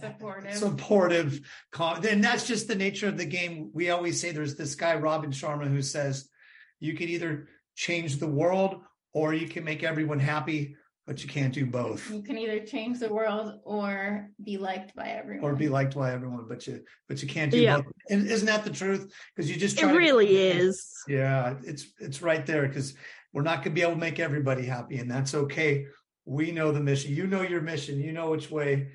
supportive. 0.00 0.56
supportive 0.56 1.40
and 2.04 2.24
that's 2.24 2.48
just 2.48 2.66
the 2.66 2.74
nature 2.74 3.06
of 3.06 3.16
the 3.16 3.24
game. 3.24 3.70
We 3.72 3.90
always 3.90 4.20
say 4.20 4.32
there's 4.32 4.56
this 4.56 4.74
guy 4.74 4.96
robin 4.96 5.30
sharma 5.30 5.68
who 5.68 5.82
says 5.82 6.28
you 6.80 6.94
can 6.94 7.08
either 7.08 7.46
change 7.76 8.16
the 8.16 8.26
world 8.26 8.80
or 9.12 9.34
you 9.34 9.48
can 9.48 9.64
make 9.64 9.82
everyone 9.82 10.18
happy, 10.18 10.76
but 11.06 11.22
you 11.22 11.28
can't 11.28 11.54
do 11.54 11.64
both. 11.64 12.10
You 12.10 12.22
can 12.22 12.36
either 12.36 12.60
change 12.60 13.00
the 13.00 13.12
world 13.12 13.60
or 13.64 14.28
be 14.44 14.58
liked 14.58 14.94
by 14.94 15.08
everyone. 15.08 15.44
Or 15.50 15.56
be 15.56 15.68
liked 15.68 15.94
by 15.94 16.12
everyone, 16.12 16.46
but 16.48 16.66
you 16.66 16.84
but 17.08 17.22
you 17.22 17.28
can't 17.28 17.50
do 17.50 17.58
yeah. 17.60 17.76
both. 17.78 17.86
And 18.10 18.26
isn't 18.26 18.46
that 18.46 18.64
the 18.64 18.70
truth? 18.70 19.12
Because 19.34 19.50
you 19.50 19.56
just 19.56 19.80
It 19.80 19.86
really 19.86 20.26
to, 20.26 20.34
is. 20.34 20.86
Yeah, 21.08 21.54
it's 21.64 21.86
it's 21.98 22.20
right 22.20 22.44
there 22.44 22.68
because 22.68 22.94
we're 23.32 23.42
not 23.42 23.62
gonna 23.62 23.74
be 23.74 23.82
able 23.82 23.92
to 23.92 23.98
make 23.98 24.20
everybody 24.20 24.66
happy, 24.66 24.98
and 24.98 25.10
that's 25.10 25.34
okay. 25.34 25.86
We 26.26 26.52
know 26.52 26.72
the 26.72 26.80
mission. 26.80 27.14
You 27.14 27.26
know 27.26 27.42
your 27.42 27.62
mission. 27.62 27.98
You 28.00 28.12
know 28.12 28.30
which 28.30 28.50
way 28.50 28.88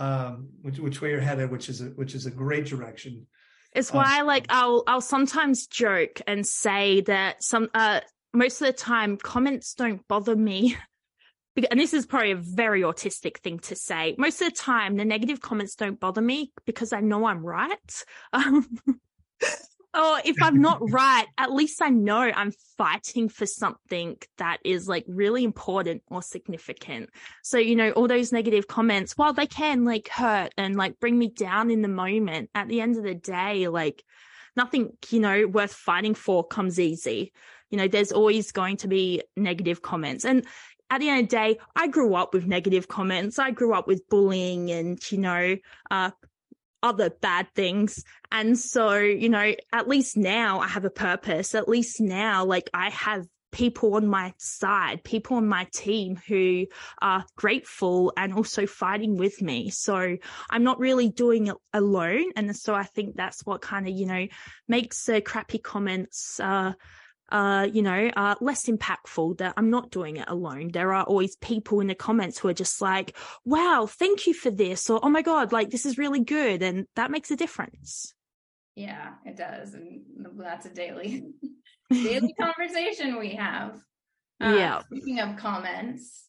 um 0.00 0.48
which 0.62 0.78
which 0.78 1.00
way 1.00 1.10
you're 1.10 1.20
headed, 1.20 1.50
which 1.50 1.68
is 1.68 1.82
a 1.82 1.86
which 1.86 2.14
is 2.14 2.26
a 2.26 2.30
great 2.30 2.66
direction. 2.66 3.26
It's 3.72 3.92
why, 3.92 4.20
um, 4.20 4.26
like, 4.26 4.46
I'll 4.48 4.82
I'll 4.86 5.00
sometimes 5.00 5.66
joke 5.68 6.20
and 6.26 6.44
say 6.44 7.02
that 7.02 7.44
some 7.44 7.68
uh 7.74 8.00
most 8.32 8.60
of 8.60 8.66
the 8.66 8.72
time 8.72 9.16
comments 9.16 9.74
don't 9.74 10.06
bother 10.08 10.36
me. 10.36 10.76
And 11.70 11.78
this 11.78 11.92
is 11.92 12.06
probably 12.06 12.30
a 12.30 12.36
very 12.36 12.80
autistic 12.80 13.38
thing 13.38 13.58
to 13.58 13.76
say. 13.76 14.14
Most 14.16 14.40
of 14.40 14.48
the 14.48 14.56
time 14.56 14.96
the 14.96 15.04
negative 15.04 15.42
comments 15.42 15.74
don't 15.74 16.00
bother 16.00 16.22
me 16.22 16.52
because 16.64 16.94
i 16.94 17.00
know 17.00 17.26
i'm 17.26 17.44
right. 17.44 18.04
Um, 18.32 18.66
or 19.92 20.20
if 20.24 20.36
i'm 20.42 20.60
not 20.60 20.78
right 20.90 21.26
at 21.36 21.52
least 21.52 21.82
i 21.82 21.88
know 21.88 22.20
i'm 22.20 22.52
fighting 22.78 23.28
for 23.28 23.44
something 23.44 24.16
that 24.38 24.58
is 24.64 24.86
like 24.88 25.04
really 25.08 25.44
important 25.44 26.02
or 26.06 26.22
significant. 26.22 27.10
So 27.42 27.58
you 27.58 27.76
know 27.76 27.90
all 27.90 28.08
those 28.08 28.32
negative 28.32 28.66
comments 28.66 29.18
while 29.18 29.32
they 29.32 29.46
can 29.46 29.84
like 29.84 30.08
hurt 30.08 30.52
and 30.56 30.76
like 30.76 30.98
bring 31.00 31.18
me 31.18 31.28
down 31.28 31.70
in 31.70 31.82
the 31.82 31.88
moment 31.88 32.48
at 32.54 32.68
the 32.68 32.80
end 32.80 32.96
of 32.96 33.02
the 33.02 33.14
day 33.14 33.68
like 33.68 34.02
nothing 34.56 34.90
you 35.10 35.20
know 35.20 35.46
worth 35.46 35.74
fighting 35.74 36.14
for 36.14 36.46
comes 36.46 36.78
easy 36.80 37.32
you 37.70 37.78
know, 37.78 37.88
there's 37.88 38.12
always 38.12 38.52
going 38.52 38.76
to 38.78 38.88
be 38.88 39.22
negative 39.36 39.82
comments. 39.82 40.24
And 40.24 40.46
at 40.90 41.00
the 41.00 41.08
end 41.08 41.24
of 41.24 41.28
the 41.28 41.36
day, 41.36 41.58
I 41.76 41.86
grew 41.86 42.14
up 42.14 42.34
with 42.34 42.46
negative 42.46 42.88
comments. 42.88 43.38
I 43.38 43.52
grew 43.52 43.74
up 43.74 43.86
with 43.86 44.08
bullying 44.08 44.70
and, 44.70 45.00
you 45.10 45.18
know, 45.18 45.56
uh, 45.90 46.10
other 46.82 47.10
bad 47.10 47.48
things. 47.54 48.02
And 48.32 48.58
so, 48.58 48.94
you 48.98 49.28
know, 49.28 49.54
at 49.72 49.88
least 49.88 50.16
now 50.16 50.60
I 50.60 50.66
have 50.66 50.84
a 50.84 50.90
purpose. 50.90 51.54
At 51.54 51.68
least 51.68 52.00
now, 52.00 52.44
like 52.44 52.70
I 52.74 52.90
have 52.90 53.26
people 53.52 53.94
on 53.94 54.06
my 54.06 54.32
side, 54.38 55.02
people 55.04 55.36
on 55.36 55.46
my 55.46 55.66
team 55.72 56.16
who 56.28 56.66
are 57.02 57.24
grateful 57.36 58.12
and 58.16 58.32
also 58.32 58.66
fighting 58.66 59.16
with 59.16 59.42
me. 59.42 59.70
So 59.70 60.16
I'm 60.50 60.64
not 60.64 60.78
really 60.78 61.08
doing 61.08 61.48
it 61.48 61.56
alone. 61.72 62.32
And 62.36 62.54
so 62.56 62.74
I 62.74 62.84
think 62.84 63.16
that's 63.16 63.44
what 63.44 63.60
kind 63.60 63.88
of, 63.88 63.94
you 63.94 64.06
know, 64.06 64.26
makes 64.68 65.04
the 65.04 65.20
crappy 65.20 65.58
comments, 65.58 66.38
uh, 66.40 66.72
uh, 67.30 67.68
you 67.72 67.82
know, 67.82 68.10
uh, 68.16 68.34
less 68.40 68.66
impactful 68.66 69.38
that 69.38 69.54
I'm 69.56 69.70
not 69.70 69.90
doing 69.90 70.16
it 70.16 70.28
alone. 70.28 70.70
There 70.72 70.92
are 70.94 71.04
always 71.04 71.36
people 71.36 71.80
in 71.80 71.86
the 71.86 71.94
comments 71.94 72.38
who 72.38 72.48
are 72.48 72.54
just 72.54 72.80
like, 72.80 73.16
wow, 73.44 73.86
thank 73.88 74.26
you 74.26 74.34
for 74.34 74.50
this. 74.50 74.90
Or, 74.90 75.00
oh 75.02 75.10
my 75.10 75.22
God, 75.22 75.52
like 75.52 75.70
this 75.70 75.86
is 75.86 75.98
really 75.98 76.20
good. 76.20 76.62
And 76.62 76.86
that 76.96 77.10
makes 77.10 77.30
a 77.30 77.36
difference. 77.36 78.14
Yeah, 78.76 79.14
it 79.24 79.36
does. 79.36 79.74
And 79.74 80.02
that's 80.38 80.66
a 80.66 80.70
daily 80.70 81.24
daily 81.90 82.34
conversation 82.40 83.18
we 83.18 83.34
have. 83.34 83.80
Um, 84.40 84.56
yeah. 84.56 84.82
Speaking 84.90 85.20
of 85.20 85.36
comments, 85.36 86.24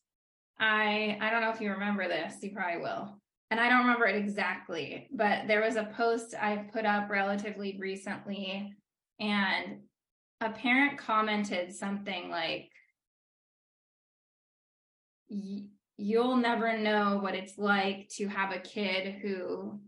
I 0.59 1.17
I 1.21 1.29
don't 1.29 1.41
know 1.41 1.51
if 1.51 1.61
you 1.61 1.71
remember 1.71 2.07
this. 2.07 2.35
You 2.41 2.51
probably 2.51 2.81
will. 2.81 3.17
And 3.49 3.59
I 3.59 3.69
don't 3.69 3.79
remember 3.79 4.05
it 4.05 4.15
exactly, 4.15 5.09
but 5.11 5.47
there 5.47 5.61
was 5.61 5.75
a 5.75 5.91
post 5.97 6.35
I 6.39 6.69
put 6.71 6.85
up 6.85 7.09
relatively 7.09 7.77
recently, 7.77 8.73
and 9.19 9.79
a 10.41 10.49
parent 10.49 10.97
commented 10.97 11.73
something 11.73 12.29
like, 12.29 12.69
"You'll 15.97 16.35
never 16.37 16.77
know 16.77 17.19
what 17.19 17.35
it's 17.35 17.57
like 17.57 18.09
to 18.17 18.27
have 18.27 18.51
a 18.51 18.59
kid 18.59 19.21
who 19.21 19.79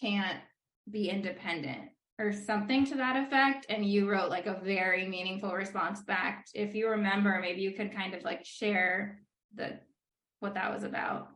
can't 0.00 0.40
be 0.88 1.08
independent." 1.10 1.90
or 2.18 2.32
something 2.32 2.84
to 2.86 2.94
that 2.94 3.26
effect 3.26 3.66
and 3.68 3.84
you 3.84 4.10
wrote 4.10 4.30
like 4.30 4.46
a 4.46 4.60
very 4.64 5.06
meaningful 5.06 5.52
response 5.52 6.02
back 6.02 6.46
if 6.54 6.74
you 6.74 6.88
remember 6.88 7.38
maybe 7.40 7.60
you 7.60 7.72
could 7.72 7.94
kind 7.94 8.14
of 8.14 8.22
like 8.22 8.42
share 8.44 9.20
the 9.54 9.78
what 10.40 10.54
that 10.54 10.72
was 10.72 10.82
about 10.82 11.35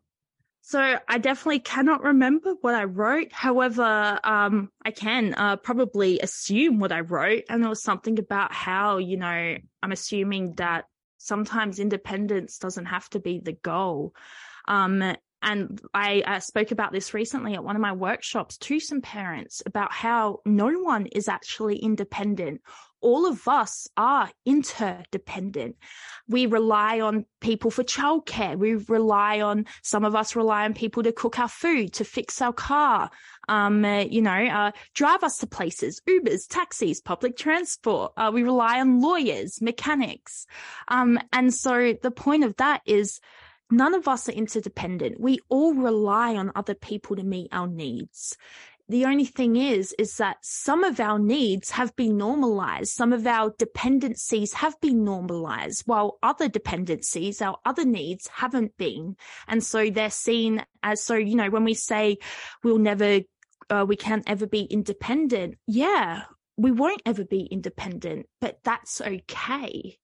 so 0.63 0.99
I 1.09 1.19
definitely 1.19 1.61
cannot 1.61 2.03
remember 2.03 2.55
what 2.61 2.75
I 2.75 2.85
wrote. 2.85 3.33
However, 3.33 4.21
um, 4.23 4.71
I 4.85 4.91
can 4.91 5.35
uh, 5.35 5.57
probably 5.57 6.21
assume 6.21 6.79
what 6.79 6.93
I 6.93 7.01
wrote, 7.01 7.45
and 7.49 7.65
it 7.65 7.69
was 7.69 7.83
something 7.83 8.19
about 8.19 8.53
how 8.53 8.99
you 8.99 9.17
know 9.17 9.57
I'm 9.83 9.93
assuming 9.93 10.55
that 10.55 10.85
sometimes 11.19 11.79
independence 11.79 12.59
doesn't 12.59 12.87
have 12.87 13.09
to 13.11 13.21
be 13.21 13.39
the 13.39 13.53
goal. 13.53 14.15
Um, 14.69 15.17
and 15.43 15.81
I 15.95 16.23
uh, 16.27 16.41
spoke 16.41 16.71
about 16.71 16.93
this 16.93 17.15
recently 17.15 17.55
at 17.55 17.65
one 17.65 17.77
of 17.77 17.83
my 17.83 17.93
workshops 17.93 18.59
to 18.59 18.79
some 18.81 19.01
parents 19.01 19.63
about 19.65 19.93
how 19.93 20.41
no 20.45 20.69
one 20.81 21.07
is 21.07 21.29
actually 21.29 21.77
independent. 21.77 22.61
All 23.03 23.25
of 23.25 23.49
us 23.49 23.89
are 23.97 24.31
interdependent. 24.45 25.77
We 26.29 26.45
rely 26.45 27.01
on 27.01 27.25
people 27.41 27.71
for 27.71 27.83
childcare. 27.83 28.59
We 28.59 28.75
rely 28.75 29.41
on, 29.41 29.65
some 29.83 30.05
of 30.05 30.15
us 30.15 30.37
rely 30.37 30.67
on 30.67 30.75
people 30.75 31.03
to 31.05 31.13
cook 31.13 31.39
our 31.39 31.49
food, 31.49 31.95
to 31.95 32.05
fix 32.05 32.43
our 32.43 32.53
car, 32.53 33.11
um, 33.49 33.87
uh, 33.87 34.01
you 34.01 34.21
know, 34.21 34.31
uh, 34.31 34.73
drive 34.95 35.25
us 35.25 35.39
to 35.39 35.47
places, 35.47 36.03
Ubers, 36.07 36.47
taxis, 36.47 37.01
public 37.01 37.39
transport. 37.39 38.13
Uh, 38.19 38.31
we 38.35 38.43
rely 38.43 38.81
on 38.81 39.01
lawyers, 39.01 39.63
mechanics. 39.63 40.45
Um, 40.89 41.19
and 41.33 41.55
so 41.55 41.95
the 42.03 42.11
point 42.11 42.45
of 42.45 42.55
that 42.57 42.83
is, 42.85 43.19
none 43.71 43.95
of 43.95 44.09
us 44.09 44.29
are 44.29 44.33
interdependent. 44.33 45.21
We 45.21 45.39
all 45.49 45.75
rely 45.75 46.37
on 46.37 46.53
other 46.55 46.75
people 46.75 47.17
to 47.17 47.23
meet 47.23 47.49
our 47.53 47.67
needs. 47.67 48.37
The 48.89 49.05
only 49.05 49.25
thing 49.25 49.55
is, 49.55 49.95
is 50.01 50.17
that 50.17 50.39
some 50.43 50.83
of 50.83 50.99
our 50.99 51.21
needs 51.21 51.71
have 51.71 51.95
been 51.95 52.17
normalized. 52.17 52.93
Some 52.93 53.13
of 53.13 53.25
our 53.25 53.55
dependencies 53.57 54.53
have 54.55 54.81
been 54.81 55.05
normalized 55.05 55.85
while 55.87 56.19
other 56.25 56.49
dependencies, 56.49 57.41
our 57.41 57.57
other 57.65 57.85
needs 57.85 58.27
haven't 58.27 58.77
been. 58.77 59.15
And 59.47 59.63
so 59.63 59.91
they're 59.91 60.11
seen 60.11 60.65
as, 60.83 61.05
so, 61.05 61.15
you 61.15 61.37
know, 61.37 61.51
when 61.51 61.63
we 61.63 61.75
say 61.75 62.19
we'll 62.65 62.79
never, 62.79 63.21
uh, 63.71 63.85
we 63.87 63.95
can't 63.95 64.29
ever 64.29 64.49
be 64.49 64.63
independent. 64.63 65.55
Yeah, 65.69 66.23
we 66.57 66.73
won't 66.73 67.03
ever 67.07 67.25
be 67.25 67.43
independent, 67.43 68.27
but 68.41 68.59
that's 68.65 69.01
okay. 69.01 69.99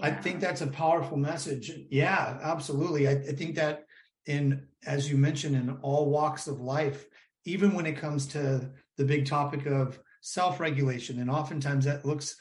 I 0.00 0.10
think 0.10 0.40
that's 0.40 0.62
a 0.62 0.66
powerful 0.66 1.16
message. 1.16 1.70
Yeah, 1.90 2.38
absolutely. 2.42 3.08
I, 3.08 3.12
I, 3.12 3.32
think 3.32 3.56
that 3.56 3.84
in, 4.26 4.66
as 4.86 5.10
you 5.10 5.18
mentioned, 5.18 5.54
in 5.54 5.70
all 5.82 6.10
walks 6.10 6.46
of 6.46 6.60
life, 6.60 7.06
even 7.44 7.74
when 7.74 7.86
it 7.86 7.98
comes 7.98 8.26
to 8.28 8.70
the 8.96 9.04
big 9.04 9.26
topic 9.26 9.66
of 9.66 9.98
self-regulation, 10.22 11.18
and 11.18 11.30
oftentimes 11.30 11.84
that 11.84 12.06
looks 12.06 12.36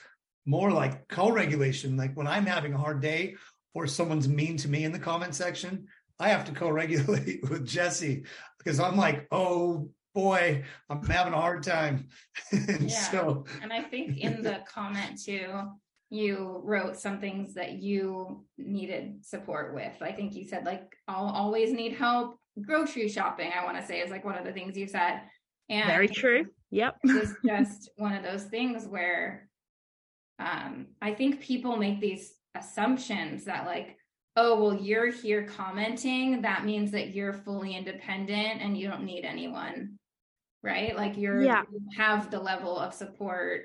more 0.45 0.71
like 0.71 1.07
co-regulation. 1.07 1.97
Like 1.97 2.15
when 2.15 2.27
I'm 2.27 2.45
having 2.45 2.73
a 2.73 2.77
hard 2.77 3.01
day 3.01 3.35
or 3.73 3.87
someone's 3.87 4.27
mean 4.27 4.57
to 4.57 4.69
me 4.69 4.83
in 4.85 4.91
the 4.91 4.99
comment 4.99 5.35
section, 5.35 5.87
I 6.19 6.29
have 6.29 6.45
to 6.45 6.51
co-regulate 6.51 7.41
with 7.49 7.65
Jesse 7.65 8.23
because 8.57 8.79
I'm 8.79 8.95
like, 8.95 9.27
oh 9.31 9.89
boy, 10.13 10.63
I'm 10.89 11.05
having 11.05 11.33
a 11.33 11.37
hard 11.41 11.63
time. 11.63 12.07
and 12.51 12.89
yeah. 12.89 12.99
So, 13.11 13.45
and 13.61 13.73
I 13.73 13.81
think 13.81 14.17
in 14.17 14.41
the 14.41 14.59
comment 14.67 15.21
too, 15.21 15.47
you 16.11 16.59
wrote 16.65 16.97
some 16.97 17.19
things 17.19 17.53
that 17.53 17.71
you 17.71 18.43
needed 18.57 19.25
support 19.25 19.73
with. 19.73 19.93
I 20.01 20.11
think 20.11 20.35
you 20.35 20.43
said 20.43 20.65
like 20.65 20.93
I'll 21.07 21.29
always 21.29 21.71
need 21.71 21.93
help. 21.93 22.37
Grocery 22.61 23.07
shopping, 23.07 23.51
I 23.57 23.63
want 23.63 23.77
to 23.77 23.85
say, 23.85 24.01
is 24.01 24.11
like 24.11 24.25
one 24.25 24.37
of 24.37 24.43
the 24.43 24.51
things 24.51 24.77
you 24.77 24.87
said. 24.87 25.21
And 25.69 25.87
very 25.87 26.09
true. 26.09 26.47
Yep. 26.69 26.97
it's 27.05 27.33
just 27.45 27.89
one 27.95 28.13
of 28.13 28.23
those 28.23 28.43
things 28.43 28.85
where 28.85 29.47
um 30.37 30.87
I 31.01 31.13
think 31.13 31.39
people 31.39 31.77
make 31.77 32.01
these 32.01 32.33
assumptions 32.55 33.45
that 33.45 33.65
like, 33.65 33.95
oh, 34.35 34.61
well, 34.61 34.75
you're 34.75 35.11
here 35.11 35.43
commenting, 35.43 36.41
that 36.41 36.65
means 36.65 36.91
that 36.91 37.15
you're 37.15 37.33
fully 37.33 37.77
independent 37.77 38.61
and 38.61 38.77
you 38.77 38.89
don't 38.89 39.05
need 39.05 39.23
anyone. 39.23 39.97
Right? 40.61 40.93
Like 40.93 41.17
you're 41.17 41.41
yeah. 41.41 41.63
you 41.71 41.79
have 41.95 42.29
the 42.29 42.39
level 42.39 42.77
of 42.77 42.93
support 42.93 43.63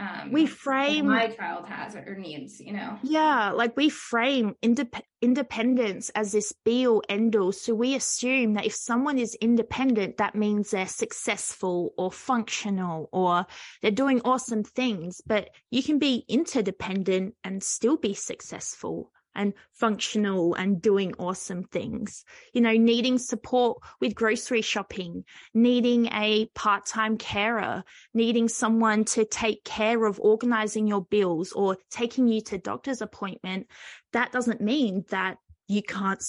um, 0.00 0.30
we 0.30 0.46
frame 0.46 1.06
my 1.06 1.28
child 1.28 1.66
has 1.66 1.96
or 1.96 2.14
needs 2.14 2.60
you 2.60 2.72
know? 2.72 2.98
Yeah 3.02 3.50
like 3.50 3.76
we 3.76 3.88
frame 3.88 4.54
indep- 4.62 5.02
independence 5.20 6.10
as 6.10 6.32
this 6.32 6.52
be 6.64 6.86
all 6.86 7.02
end 7.08 7.34
all 7.34 7.52
so 7.52 7.74
we 7.74 7.94
assume 7.94 8.54
that 8.54 8.66
if 8.66 8.74
someone 8.74 9.18
is 9.18 9.34
independent 9.40 10.18
that 10.18 10.34
means 10.34 10.70
they're 10.70 10.86
successful 10.86 11.92
or 11.98 12.12
functional 12.12 13.08
or 13.12 13.46
they're 13.82 13.90
doing 13.90 14.20
awesome 14.24 14.62
things 14.62 15.20
but 15.26 15.50
you 15.70 15.82
can 15.82 15.98
be 15.98 16.24
interdependent 16.28 17.34
and 17.42 17.62
still 17.62 17.96
be 17.96 18.14
successful 18.14 19.10
and 19.38 19.54
functional 19.72 20.54
and 20.54 20.82
doing 20.82 21.14
awesome 21.18 21.62
things. 21.62 22.24
You 22.52 22.60
know, 22.60 22.72
needing 22.72 23.18
support 23.18 23.78
with 24.00 24.14
grocery 24.14 24.62
shopping, 24.62 25.24
needing 25.54 26.06
a 26.12 26.46
part 26.54 26.84
time 26.84 27.16
carer, 27.16 27.84
needing 28.12 28.48
someone 28.48 29.04
to 29.06 29.24
take 29.24 29.64
care 29.64 30.04
of 30.04 30.20
organizing 30.20 30.86
your 30.88 31.04
bills 31.04 31.52
or 31.52 31.78
taking 31.90 32.28
you 32.28 32.42
to 32.42 32.58
doctor's 32.58 33.00
appointment. 33.00 33.68
That 34.12 34.32
doesn't 34.32 34.60
mean 34.60 35.04
that 35.10 35.38
you 35.68 35.82
can't 35.82 36.22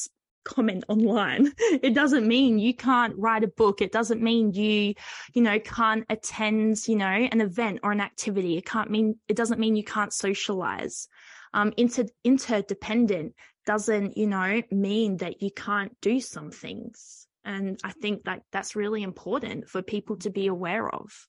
comment 0.44 0.84
online. 0.88 1.52
It 1.82 1.94
doesn't 1.94 2.28
mean 2.28 2.60
you 2.60 2.74
can't 2.76 3.16
write 3.18 3.44
a 3.44 3.48
book. 3.48 3.82
It 3.82 3.92
doesn't 3.92 4.22
mean 4.22 4.54
you, 4.54 4.94
you 5.34 5.42
know, 5.42 5.60
can't 5.60 6.06
attend, 6.10 6.88
you 6.88 6.96
know, 6.96 7.06
an 7.06 7.42
event 7.42 7.80
or 7.84 7.92
an 7.92 8.02
activity. 8.02 8.58
It 8.58 8.66
can't 8.66 8.90
mean, 8.90 9.16
it 9.28 9.38
doesn't 9.38 9.60
mean 9.60 9.76
you 9.76 9.84
can't 9.84 10.14
socialize 10.14 11.08
um, 11.54 11.74
inter- 11.78 12.06
interdependent 12.24 13.36
doesn't, 13.66 14.18
you 14.18 14.28
know, 14.28 14.62
mean 14.72 15.18
that 15.18 15.42
you 15.42 15.52
can't 15.52 15.96
do 16.02 16.20
some 16.20 16.52
things. 16.52 17.28
And 17.46 17.80
I 17.84 17.92
think 17.92 18.26
that 18.26 18.44
that's 18.52 18.76
really 18.76 19.04
important 19.04 19.70
for 19.70 19.82
people 19.82 20.18
to 20.18 20.30
be 20.30 20.48
aware 20.48 20.90
of. 20.90 21.28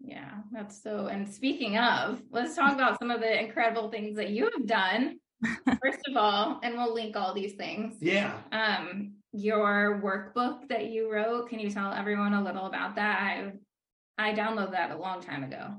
Yeah, 0.00 0.30
that's 0.52 0.82
so. 0.82 1.06
And 1.06 1.28
speaking 1.28 1.76
of, 1.76 2.22
let's 2.30 2.54
talk 2.54 2.74
about 2.74 2.98
some 2.98 3.10
of 3.10 3.20
the 3.20 3.40
incredible 3.40 3.90
things 3.90 4.16
that 4.16 4.30
you 4.30 4.50
have 4.56 4.66
done. 4.66 5.18
First 5.82 6.00
of 6.08 6.16
all, 6.16 6.60
and 6.62 6.74
we'll 6.74 6.94
link 6.94 7.16
all 7.16 7.34
these 7.34 7.54
things. 7.54 7.96
Yeah. 8.00 8.38
Um, 8.52 9.14
your 9.32 10.00
workbook 10.02 10.68
that 10.68 10.86
you 10.86 11.12
wrote. 11.12 11.48
Can 11.48 11.58
you 11.58 11.70
tell 11.70 11.92
everyone 11.92 12.32
a 12.32 12.42
little 12.42 12.66
about 12.66 12.96
that? 12.96 13.20
I 13.20 13.52
I 14.18 14.34
downloaded 14.34 14.72
that 14.72 14.90
a 14.90 14.96
long 14.96 15.22
time 15.22 15.44
ago. 15.44 15.76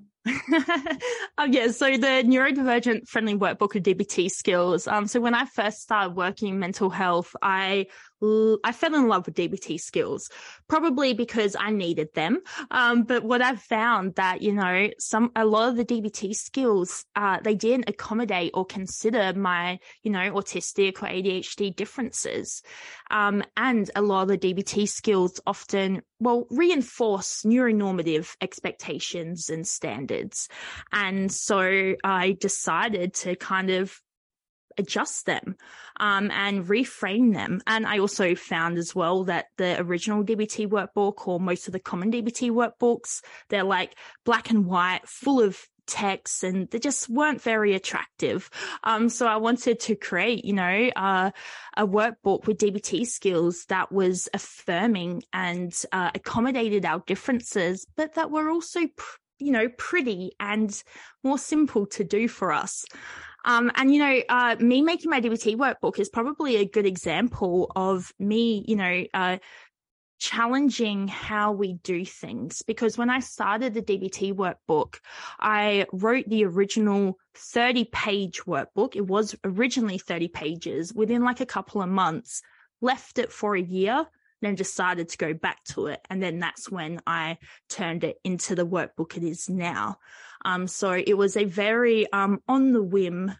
um, 1.37 1.51
yeah, 1.51 1.67
so 1.71 1.91
the 1.91 2.23
neurodivergent 2.25 3.07
friendly 3.07 3.35
workbook 3.35 3.75
of 3.75 3.83
DBT 3.83 4.29
skills. 4.31 4.87
Um, 4.87 5.07
so 5.07 5.19
when 5.19 5.35
I 5.35 5.45
first 5.45 5.81
started 5.81 6.15
working 6.15 6.49
in 6.49 6.59
mental 6.59 6.89
health, 6.89 7.35
I 7.41 7.87
I 8.21 8.71
fell 8.73 8.95
in 8.95 9.07
love 9.07 9.25
with 9.25 9.35
DBT 9.35 9.79
skills, 9.79 10.29
probably 10.67 11.13
because 11.13 11.55
I 11.57 11.71
needed 11.71 12.09
them. 12.13 12.41
Um, 12.71 13.03
but 13.03 13.23
what 13.23 13.41
I've 13.41 13.61
found 13.61 14.15
that, 14.15 14.41
you 14.41 14.53
know, 14.53 14.89
some, 14.99 15.31
a 15.35 15.45
lot 15.45 15.69
of 15.69 15.77
the 15.77 15.85
DBT 15.85 16.35
skills, 16.35 17.05
uh, 17.15 17.39
they 17.41 17.55
didn't 17.55 17.89
accommodate 17.89 18.51
or 18.53 18.65
consider 18.65 19.33
my, 19.33 19.79
you 20.03 20.11
know, 20.11 20.31
autistic 20.31 21.01
or 21.01 21.07
ADHD 21.07 21.75
differences. 21.75 22.61
Um, 23.09 23.43
and 23.55 23.89
a 23.95 24.01
lot 24.01 24.23
of 24.23 24.27
the 24.27 24.53
DBT 24.53 24.87
skills 24.89 25.39
often, 25.47 26.01
well, 26.19 26.45
reinforce 26.49 27.43
neuronormative 27.43 28.35
expectations 28.41 29.49
and 29.49 29.65
standards. 29.65 30.49
And 30.91 31.31
so 31.31 31.95
I 32.03 32.37
decided 32.39 33.13
to 33.15 33.35
kind 33.35 33.69
of 33.69 34.01
adjust 34.79 35.25
them 35.25 35.55
um, 35.99 36.31
and 36.31 36.65
reframe 36.65 37.33
them. 37.33 37.61
And 37.67 37.85
I 37.85 37.99
also 37.99 38.33
found 38.33 38.77
as 38.77 38.95
well 38.95 39.25
that 39.25 39.47
the 39.57 39.79
original 39.79 40.23
DBT 40.23 40.67
workbook 40.67 41.27
or 41.27 41.39
most 41.39 41.67
of 41.67 41.73
the 41.73 41.79
common 41.79 42.11
DBT 42.11 42.51
workbooks, 42.51 43.21
they're 43.49 43.63
like 43.63 43.95
black 44.25 44.49
and 44.49 44.65
white, 44.65 45.07
full 45.07 45.41
of 45.41 45.59
text 45.89 46.43
and 46.43 46.69
they 46.69 46.79
just 46.79 47.09
weren't 47.09 47.41
very 47.41 47.73
attractive. 47.73 48.49
Um, 48.83 49.09
so 49.09 49.27
I 49.27 49.37
wanted 49.37 49.79
to 49.81 49.95
create, 49.95 50.45
you 50.45 50.53
know, 50.53 50.89
uh, 50.95 51.31
a 51.75 51.87
workbook 51.87 52.45
with 52.45 52.59
DBT 52.59 53.05
skills 53.07 53.65
that 53.69 53.91
was 53.91 54.29
affirming 54.33 55.23
and 55.33 55.73
uh, 55.91 56.11
accommodated 56.13 56.85
our 56.85 57.03
differences, 57.05 57.85
but 57.97 58.13
that 58.13 58.31
were 58.31 58.49
also, 58.49 58.81
pr- 58.95 59.17
you 59.39 59.51
know, 59.51 59.69
pretty 59.77 60.31
and 60.39 60.83
more 61.23 61.37
simple 61.37 61.87
to 61.87 62.03
do 62.03 62.27
for 62.27 62.51
us. 62.51 62.85
Um, 63.45 63.71
and 63.75 63.93
you 63.93 63.99
know, 63.99 64.21
uh, 64.29 64.55
me 64.59 64.81
making 64.81 65.09
my 65.09 65.21
DBT 65.21 65.55
workbook 65.55 65.99
is 65.99 66.09
probably 66.09 66.57
a 66.57 66.65
good 66.65 66.85
example 66.85 67.71
of 67.75 68.13
me, 68.19 68.63
you 68.67 68.75
know, 68.75 69.05
uh, 69.13 69.37
challenging 70.19 71.07
how 71.07 71.53
we 71.53 71.73
do 71.73 72.03
things 72.03 72.61
because 72.61 72.97
when 72.97 73.09
I 73.09 73.21
started 73.21 73.73
the 73.73 73.81
DBT 73.81 74.33
workbook, 74.33 74.97
I 75.39 75.85
wrote 75.93 76.27
the 76.27 76.43
original 76.45 77.17
30 77.35 77.85
page 77.85 78.41
workbook. 78.41 78.95
It 78.95 79.07
was 79.07 79.35
originally 79.43 79.97
30 79.97 80.27
pages 80.27 80.93
within 80.93 81.23
like 81.23 81.39
a 81.39 81.45
couple 81.45 81.81
of 81.81 81.89
months, 81.89 82.41
left 82.81 83.17
it 83.17 83.31
for 83.31 83.55
a 83.55 83.61
year, 83.61 84.05
then 84.41 84.55
decided 84.55 85.09
to 85.09 85.17
go 85.17 85.33
back 85.33 85.63
to 85.69 85.87
it. 85.87 85.99
And 86.09 86.21
then 86.21 86.39
that's 86.39 86.69
when 86.69 87.01
I 87.07 87.37
turned 87.69 88.03
it 88.03 88.17
into 88.23 88.55
the 88.55 88.67
workbook 88.67 89.15
it 89.15 89.23
is 89.23 89.49
now. 89.49 89.99
Um, 90.45 90.67
so 90.67 90.91
it 90.91 91.17
was 91.17 91.37
a 91.37 91.43
very 91.43 92.11
um, 92.11 92.39
on 92.47 92.71
the 92.71 92.83
whim. 92.83 93.33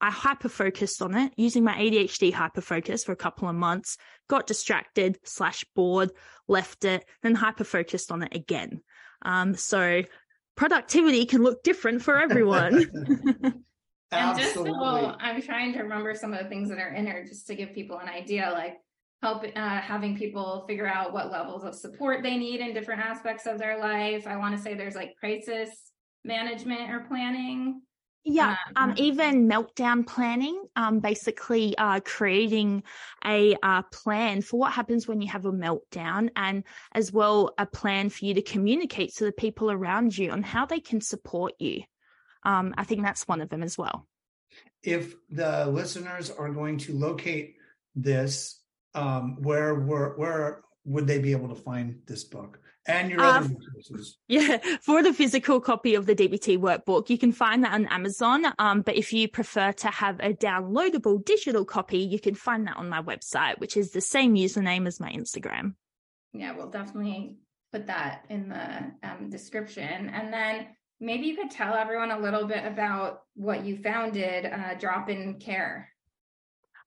I 0.00 0.10
hyper 0.10 0.50
focused 0.50 1.00
on 1.00 1.14
it 1.14 1.32
using 1.36 1.64
my 1.64 1.74
ADHD 1.76 2.32
hyper 2.32 2.60
focus 2.60 3.04
for 3.04 3.12
a 3.12 3.16
couple 3.16 3.48
of 3.48 3.54
months, 3.54 3.96
got 4.28 4.46
distracted 4.46 5.18
slash 5.24 5.64
bored, 5.74 6.10
left 6.46 6.84
it, 6.84 7.06
then 7.22 7.34
hyper 7.34 7.64
focused 7.64 8.12
on 8.12 8.22
it 8.22 8.34
again. 8.34 8.82
Um, 9.22 9.54
so 9.54 10.02
productivity 10.56 11.24
can 11.24 11.42
look 11.42 11.62
different 11.62 12.02
for 12.02 12.20
everyone. 12.20 12.86
and 14.12 14.38
just 14.38 14.54
so 14.54 14.66
I'm 15.18 15.40
trying 15.40 15.72
to 15.72 15.82
remember 15.82 16.14
some 16.14 16.34
of 16.34 16.42
the 16.42 16.48
things 16.50 16.68
that 16.68 16.78
are 16.78 16.92
in 16.92 17.06
there 17.06 17.24
just 17.24 17.46
to 17.46 17.54
give 17.54 17.72
people 17.72 17.98
an 17.98 18.08
idea, 18.08 18.50
like 18.52 18.76
help 19.22 19.44
uh, 19.44 19.80
having 19.80 20.18
people 20.18 20.66
figure 20.68 20.86
out 20.86 21.14
what 21.14 21.32
levels 21.32 21.64
of 21.64 21.74
support 21.74 22.22
they 22.22 22.36
need 22.36 22.60
in 22.60 22.74
different 22.74 23.00
aspects 23.00 23.46
of 23.46 23.58
their 23.58 23.78
life. 23.78 24.26
I 24.26 24.36
want 24.36 24.54
to 24.54 24.62
say 24.62 24.74
there's 24.74 24.94
like 24.94 25.16
crisis 25.18 25.70
management 26.24 26.90
or 26.90 27.00
planning? 27.00 27.82
Yeah, 28.26 28.56
um, 28.74 28.90
um, 28.90 28.94
even 28.96 29.48
meltdown 29.48 30.06
planning, 30.06 30.64
um, 30.76 31.00
basically 31.00 31.76
uh, 31.76 32.00
creating 32.00 32.82
a 33.22 33.54
uh, 33.62 33.82
plan 33.92 34.40
for 34.40 34.58
what 34.58 34.72
happens 34.72 35.06
when 35.06 35.20
you 35.20 35.28
have 35.28 35.44
a 35.44 35.52
meltdown, 35.52 36.30
and 36.34 36.64
as 36.92 37.12
well 37.12 37.52
a 37.58 37.66
plan 37.66 38.08
for 38.08 38.24
you 38.24 38.32
to 38.34 38.42
communicate 38.42 39.14
to 39.16 39.26
the 39.26 39.32
people 39.32 39.70
around 39.70 40.16
you 40.16 40.30
on 40.30 40.42
how 40.42 40.64
they 40.64 40.80
can 40.80 41.02
support 41.02 41.52
you. 41.58 41.82
Um, 42.44 42.74
I 42.78 42.84
think 42.84 43.02
that's 43.02 43.28
one 43.28 43.42
of 43.42 43.50
them 43.50 43.62
as 43.62 43.76
well. 43.76 44.06
If 44.82 45.14
the 45.28 45.66
listeners 45.66 46.30
are 46.30 46.48
going 46.48 46.78
to 46.78 46.94
locate 46.94 47.56
this, 47.94 48.58
um, 48.94 49.42
where 49.42 49.74
where 49.74 50.14
where 50.16 50.62
would 50.86 51.06
they 51.06 51.18
be 51.18 51.32
able 51.32 51.48
to 51.48 51.54
find 51.54 52.00
this 52.06 52.24
book? 52.24 52.58
And 52.86 53.10
your 53.10 53.20
other 53.20 53.46
um, 53.46 53.56
resources. 53.74 54.18
Yeah, 54.28 54.58
for 54.82 55.02
the 55.02 55.12
physical 55.12 55.60
copy 55.60 55.94
of 55.94 56.06
the 56.06 56.14
DBT 56.14 56.58
workbook, 56.58 57.10
you 57.10 57.18
can 57.18 57.32
find 57.32 57.64
that 57.64 57.72
on 57.72 57.86
Amazon. 57.86 58.46
Um, 58.58 58.82
but 58.82 58.96
if 58.96 59.12
you 59.12 59.28
prefer 59.28 59.72
to 59.72 59.88
have 59.88 60.20
a 60.20 60.32
downloadable 60.32 61.24
digital 61.24 61.64
copy, 61.64 61.98
you 61.98 62.18
can 62.18 62.34
find 62.34 62.66
that 62.66 62.76
on 62.76 62.88
my 62.88 63.02
website, 63.02 63.58
which 63.58 63.76
is 63.76 63.92
the 63.92 64.00
same 64.00 64.34
username 64.34 64.86
as 64.86 65.00
my 65.00 65.10
Instagram. 65.10 65.74
Yeah, 66.32 66.56
we'll 66.56 66.70
definitely 66.70 67.36
put 67.72 67.86
that 67.86 68.24
in 68.28 68.48
the 68.48 69.08
um, 69.08 69.30
description. 69.30 70.10
And 70.10 70.32
then 70.32 70.66
maybe 71.00 71.26
you 71.26 71.36
could 71.36 71.50
tell 71.50 71.74
everyone 71.74 72.10
a 72.10 72.18
little 72.18 72.46
bit 72.46 72.64
about 72.64 73.22
what 73.34 73.64
you 73.64 73.76
founded, 73.76 74.46
uh, 74.46 74.74
Drop 74.74 75.08
In 75.08 75.34
Care. 75.34 75.90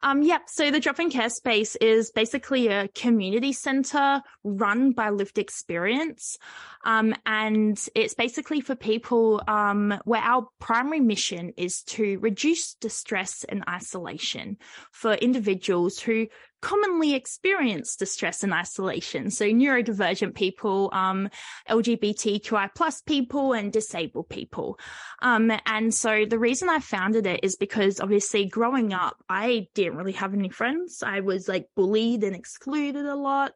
Um, 0.03 0.21
yep. 0.21 0.43
So 0.47 0.69
the 0.69 0.79
drop 0.79 0.99
in 0.99 1.09
care 1.09 1.29
space 1.29 1.75
is 1.77 2.11
basically 2.11 2.67
a 2.67 2.87
community 2.89 3.51
center 3.51 4.21
run 4.43 4.91
by 4.91 5.09
lived 5.09 5.37
experience. 5.37 6.37
Um, 6.85 7.15
and 7.25 7.79
it's 7.95 8.13
basically 8.13 8.61
for 8.61 8.75
people, 8.75 9.41
um, 9.47 9.99
where 10.05 10.21
our 10.21 10.47
primary 10.59 10.99
mission 10.99 11.53
is 11.57 11.81
to 11.83 12.19
reduce 12.19 12.75
distress 12.75 13.43
and 13.43 13.63
isolation 13.67 14.57
for 14.91 15.13
individuals 15.13 15.99
who 15.99 16.27
commonly 16.61 17.13
experience 17.13 17.95
distress 17.95 18.43
and 18.43 18.53
isolation. 18.53 19.31
So 19.31 19.45
neurodivergent 19.45 20.35
people, 20.35 20.89
um, 20.93 21.29
LGBTQI 21.69 22.69
plus 22.75 23.01
people 23.01 23.53
and 23.53 23.71
disabled 23.71 24.29
people. 24.29 24.79
Um, 25.21 25.51
and 25.65 25.93
so 25.93 26.25
the 26.25 26.39
reason 26.39 26.69
I 26.69 26.79
founded 26.79 27.27
it 27.27 27.41
is 27.43 27.55
because 27.55 27.99
obviously 27.99 28.45
growing 28.45 28.93
up, 28.93 29.17
I 29.29 29.67
didn't 29.73 29.97
really 29.97 30.13
have 30.13 30.33
any 30.33 30.49
friends. 30.49 31.03
I 31.03 31.21
was 31.21 31.47
like 31.47 31.69
bullied 31.75 32.23
and 32.23 32.35
excluded 32.35 33.05
a 33.05 33.15
lot. 33.15 33.53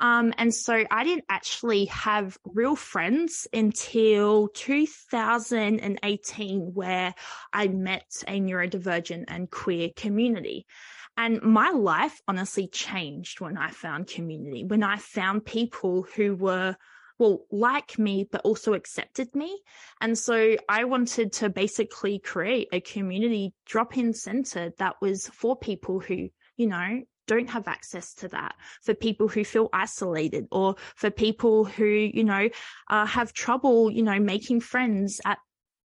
Um, 0.00 0.32
and 0.38 0.54
so 0.54 0.84
I 0.90 1.04
didn't 1.04 1.26
actually 1.28 1.84
have 1.86 2.38
real 2.44 2.74
friends 2.74 3.46
until 3.52 4.48
2018 4.48 6.74
where 6.74 7.14
I 7.52 7.68
met 7.68 8.24
a 8.26 8.40
neurodivergent 8.40 9.26
and 9.28 9.50
queer 9.50 9.90
community. 9.94 10.66
And 11.16 11.42
my 11.42 11.70
life 11.70 12.20
honestly 12.26 12.66
changed 12.66 13.40
when 13.40 13.58
I 13.58 13.70
found 13.70 14.06
community, 14.06 14.64
when 14.64 14.82
I 14.82 14.96
found 14.96 15.44
people 15.44 16.06
who 16.16 16.34
were, 16.34 16.76
well, 17.18 17.44
like 17.50 17.98
me, 17.98 18.26
but 18.30 18.40
also 18.42 18.72
accepted 18.72 19.34
me. 19.34 19.60
And 20.00 20.16
so 20.16 20.56
I 20.68 20.84
wanted 20.84 21.34
to 21.34 21.50
basically 21.50 22.18
create 22.18 22.68
a 22.72 22.80
community 22.80 23.52
drop 23.66 23.98
in 23.98 24.14
center 24.14 24.72
that 24.78 24.96
was 25.02 25.28
for 25.28 25.56
people 25.56 26.00
who, 26.00 26.30
you 26.56 26.66
know, 26.66 27.02
don't 27.26 27.50
have 27.50 27.68
access 27.68 28.14
to 28.14 28.28
that, 28.28 28.54
for 28.82 28.94
people 28.94 29.28
who 29.28 29.44
feel 29.44 29.68
isolated 29.72 30.46
or 30.50 30.74
for 30.96 31.10
people 31.10 31.64
who, 31.64 31.84
you 31.84 32.24
know, 32.24 32.48
uh, 32.88 33.06
have 33.06 33.32
trouble, 33.32 33.90
you 33.90 34.02
know, 34.02 34.18
making 34.18 34.60
friends 34.60 35.20
at 35.24 35.38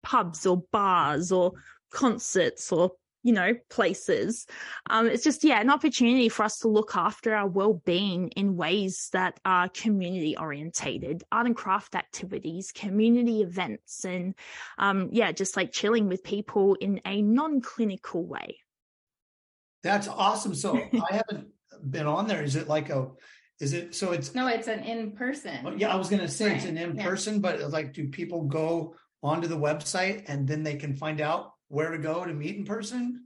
pubs 0.02 0.46
or 0.46 0.64
bars 0.72 1.30
or 1.30 1.52
concerts 1.90 2.72
or 2.72 2.92
you 3.22 3.32
know, 3.32 3.54
places. 3.68 4.46
Um, 4.88 5.06
it's 5.08 5.24
just, 5.24 5.44
yeah, 5.44 5.60
an 5.60 5.70
opportunity 5.70 6.28
for 6.28 6.44
us 6.44 6.58
to 6.60 6.68
look 6.68 6.96
after 6.96 7.34
our 7.34 7.48
well-being 7.48 8.28
in 8.28 8.56
ways 8.56 9.08
that 9.12 9.40
are 9.44 9.68
community 9.68 10.36
orientated, 10.36 11.24
art 11.32 11.46
and 11.46 11.56
craft 11.56 11.94
activities, 11.94 12.72
community 12.72 13.42
events, 13.42 14.04
and, 14.04 14.34
um, 14.78 15.08
yeah, 15.12 15.32
just 15.32 15.56
like 15.56 15.72
chilling 15.72 16.08
with 16.08 16.22
people 16.22 16.74
in 16.74 17.00
a 17.04 17.20
non-clinical 17.22 18.24
way. 18.24 18.58
That's 19.82 20.08
awesome. 20.08 20.54
So 20.54 20.76
I 21.10 21.14
haven't 21.14 21.48
been 21.88 22.06
on 22.06 22.28
there. 22.28 22.42
Is 22.42 22.56
it 22.56 22.68
like 22.68 22.90
a, 22.90 23.08
is 23.60 23.72
it, 23.72 23.94
so 23.94 24.12
it's, 24.12 24.34
no, 24.34 24.46
it's 24.46 24.68
an 24.68 24.84
in-person. 24.84 25.58
Oh, 25.64 25.74
yeah, 25.76 25.92
I 25.92 25.96
was 25.96 26.08
going 26.08 26.22
to 26.22 26.28
say 26.28 26.46
right. 26.46 26.56
it's 26.56 26.66
an 26.66 26.78
in-person, 26.78 27.34
yeah. 27.34 27.40
but 27.40 27.70
like, 27.70 27.92
do 27.92 28.08
people 28.08 28.44
go 28.44 28.94
onto 29.22 29.48
the 29.48 29.58
website 29.58 30.24
and 30.28 30.46
then 30.46 30.62
they 30.62 30.76
can 30.76 30.94
find 30.94 31.20
out 31.20 31.52
where 31.68 31.90
to 31.90 31.98
go 31.98 32.24
to 32.24 32.32
meet 32.32 32.56
in 32.56 32.64
person? 32.64 33.24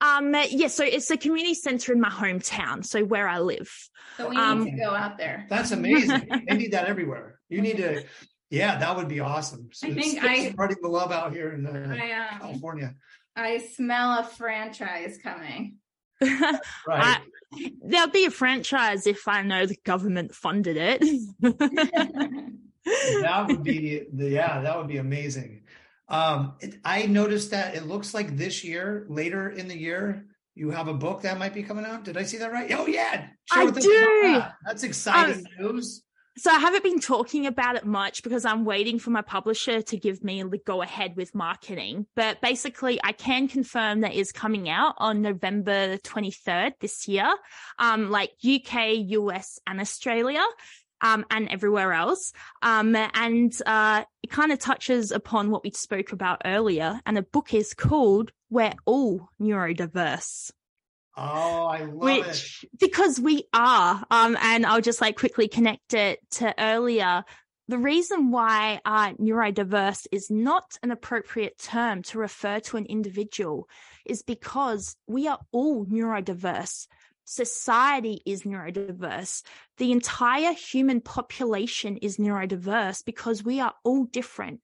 Um, 0.00 0.32
yes, 0.32 0.52
yeah, 0.52 0.68
so 0.68 0.84
it's 0.84 1.10
a 1.10 1.16
community 1.16 1.54
center 1.54 1.92
in 1.92 2.00
my 2.00 2.08
hometown, 2.08 2.84
so 2.84 3.04
where 3.04 3.28
I 3.28 3.40
live. 3.40 3.70
So 4.16 4.28
we 4.28 4.36
need 4.36 4.42
um, 4.42 4.64
to 4.64 4.70
go 4.72 4.94
out 4.94 5.18
there. 5.18 5.46
That's 5.48 5.72
amazing. 5.72 6.28
they 6.48 6.56
need 6.56 6.72
that 6.72 6.86
everywhere. 6.86 7.38
You 7.48 7.60
need 7.60 7.76
to, 7.76 8.04
yeah, 8.50 8.78
that 8.78 8.96
would 8.96 9.08
be 9.08 9.20
awesome. 9.20 9.68
So 9.72 9.88
I 9.88 9.94
think 9.94 10.22
I 10.22 10.50
spreading 10.50 10.78
the 10.82 10.88
love 10.88 11.12
out 11.12 11.32
here 11.32 11.52
in 11.52 11.66
uh, 11.66 11.96
I, 12.00 12.12
um, 12.12 12.40
California. 12.40 12.94
I 13.36 13.58
smell 13.58 14.20
a 14.20 14.24
franchise 14.24 15.18
coming. 15.22 15.76
right. 16.20 16.60
I, 16.88 17.20
there'll 17.82 18.08
be 18.08 18.26
a 18.26 18.30
franchise 18.30 19.06
if 19.06 19.28
I 19.28 19.42
know 19.42 19.66
the 19.66 19.76
government 19.84 20.34
funded 20.34 20.76
it. 20.76 21.00
that 22.84 23.46
would 23.48 23.62
be 23.62 24.04
the 24.12 24.30
yeah, 24.30 24.60
that 24.60 24.78
would 24.78 24.88
be 24.88 24.98
amazing. 24.98 25.63
Um, 26.14 26.54
it, 26.60 26.76
I 26.84 27.06
noticed 27.06 27.50
that 27.50 27.74
it 27.74 27.86
looks 27.86 28.14
like 28.14 28.36
this 28.36 28.62
year, 28.62 29.04
later 29.08 29.48
in 29.48 29.66
the 29.66 29.76
year, 29.76 30.26
you 30.54 30.70
have 30.70 30.86
a 30.86 30.94
book 30.94 31.22
that 31.22 31.38
might 31.38 31.52
be 31.52 31.64
coming 31.64 31.84
out. 31.84 32.04
Did 32.04 32.16
I 32.16 32.22
see 32.22 32.38
that 32.38 32.52
right? 32.52 32.70
Oh 32.72 32.86
yeah, 32.86 33.26
Share 33.52 33.66
I 33.66 33.70
do. 33.70 34.42
That's 34.64 34.84
exciting 34.84 35.44
um, 35.60 35.72
news. 35.74 36.04
So 36.36 36.50
I 36.50 36.58
haven't 36.58 36.82
been 36.82 37.00
talking 37.00 37.46
about 37.46 37.76
it 37.76 37.84
much 37.84 38.24
because 38.24 38.44
I'm 38.44 38.64
waiting 38.64 38.98
for 38.98 39.10
my 39.10 39.22
publisher 39.22 39.82
to 39.82 39.96
give 39.96 40.22
me 40.22 40.42
the 40.42 40.58
go 40.58 40.82
ahead 40.82 41.16
with 41.16 41.34
marketing. 41.34 42.06
But 42.14 42.40
basically, 42.40 43.00
I 43.02 43.12
can 43.12 43.48
confirm 43.48 44.00
that 44.00 44.14
is 44.14 44.30
coming 44.30 44.68
out 44.68 44.94
on 44.98 45.22
November 45.22 45.96
23rd 45.98 46.74
this 46.80 47.08
year, 47.08 47.32
um, 47.78 48.10
like 48.10 48.32
UK, 48.44 48.96
US, 48.96 49.60
and 49.66 49.80
Australia. 49.80 50.44
Um, 51.00 51.26
and 51.30 51.48
everywhere 51.50 51.92
else. 51.92 52.32
Um, 52.62 52.96
and 52.96 53.52
uh, 53.66 54.04
it 54.22 54.30
kind 54.30 54.52
of 54.52 54.58
touches 54.58 55.10
upon 55.10 55.50
what 55.50 55.62
we 55.62 55.70
spoke 55.70 56.12
about 56.12 56.40
earlier. 56.46 56.98
And 57.04 57.14
the 57.14 57.22
book 57.22 57.52
is 57.52 57.74
called 57.74 58.32
We're 58.48 58.72
All 58.86 59.28
Neurodiverse. 59.38 60.50
Oh, 61.16 61.66
I 61.66 61.84
love 61.84 61.94
Which, 61.94 62.64
it. 62.64 62.70
Because 62.80 63.20
we 63.20 63.44
are. 63.52 64.04
Um, 64.10 64.36
and 64.40 64.64
I'll 64.64 64.80
just 64.80 65.00
like 65.00 65.16
quickly 65.16 65.46
connect 65.46 65.94
it 65.94 66.20
to 66.32 66.54
earlier. 66.58 67.24
The 67.68 67.78
reason 67.78 68.30
why 68.30 68.80
uh, 68.84 69.12
neurodiverse 69.14 70.06
is 70.12 70.30
not 70.30 70.76
an 70.82 70.90
appropriate 70.90 71.56
term 71.58 72.02
to 72.04 72.18
refer 72.18 72.60
to 72.60 72.76
an 72.76 72.84
individual 72.86 73.68
is 74.04 74.22
because 74.22 74.96
we 75.06 75.28
are 75.28 75.38
all 75.50 75.86
neurodiverse. 75.86 76.86
Society 77.24 78.20
is 78.26 78.42
neurodiverse. 78.42 79.42
The 79.78 79.92
entire 79.92 80.52
human 80.52 81.00
population 81.00 81.96
is 81.98 82.18
neurodiverse 82.18 83.04
because 83.04 83.42
we 83.42 83.60
are 83.60 83.74
all 83.82 84.04
different. 84.04 84.60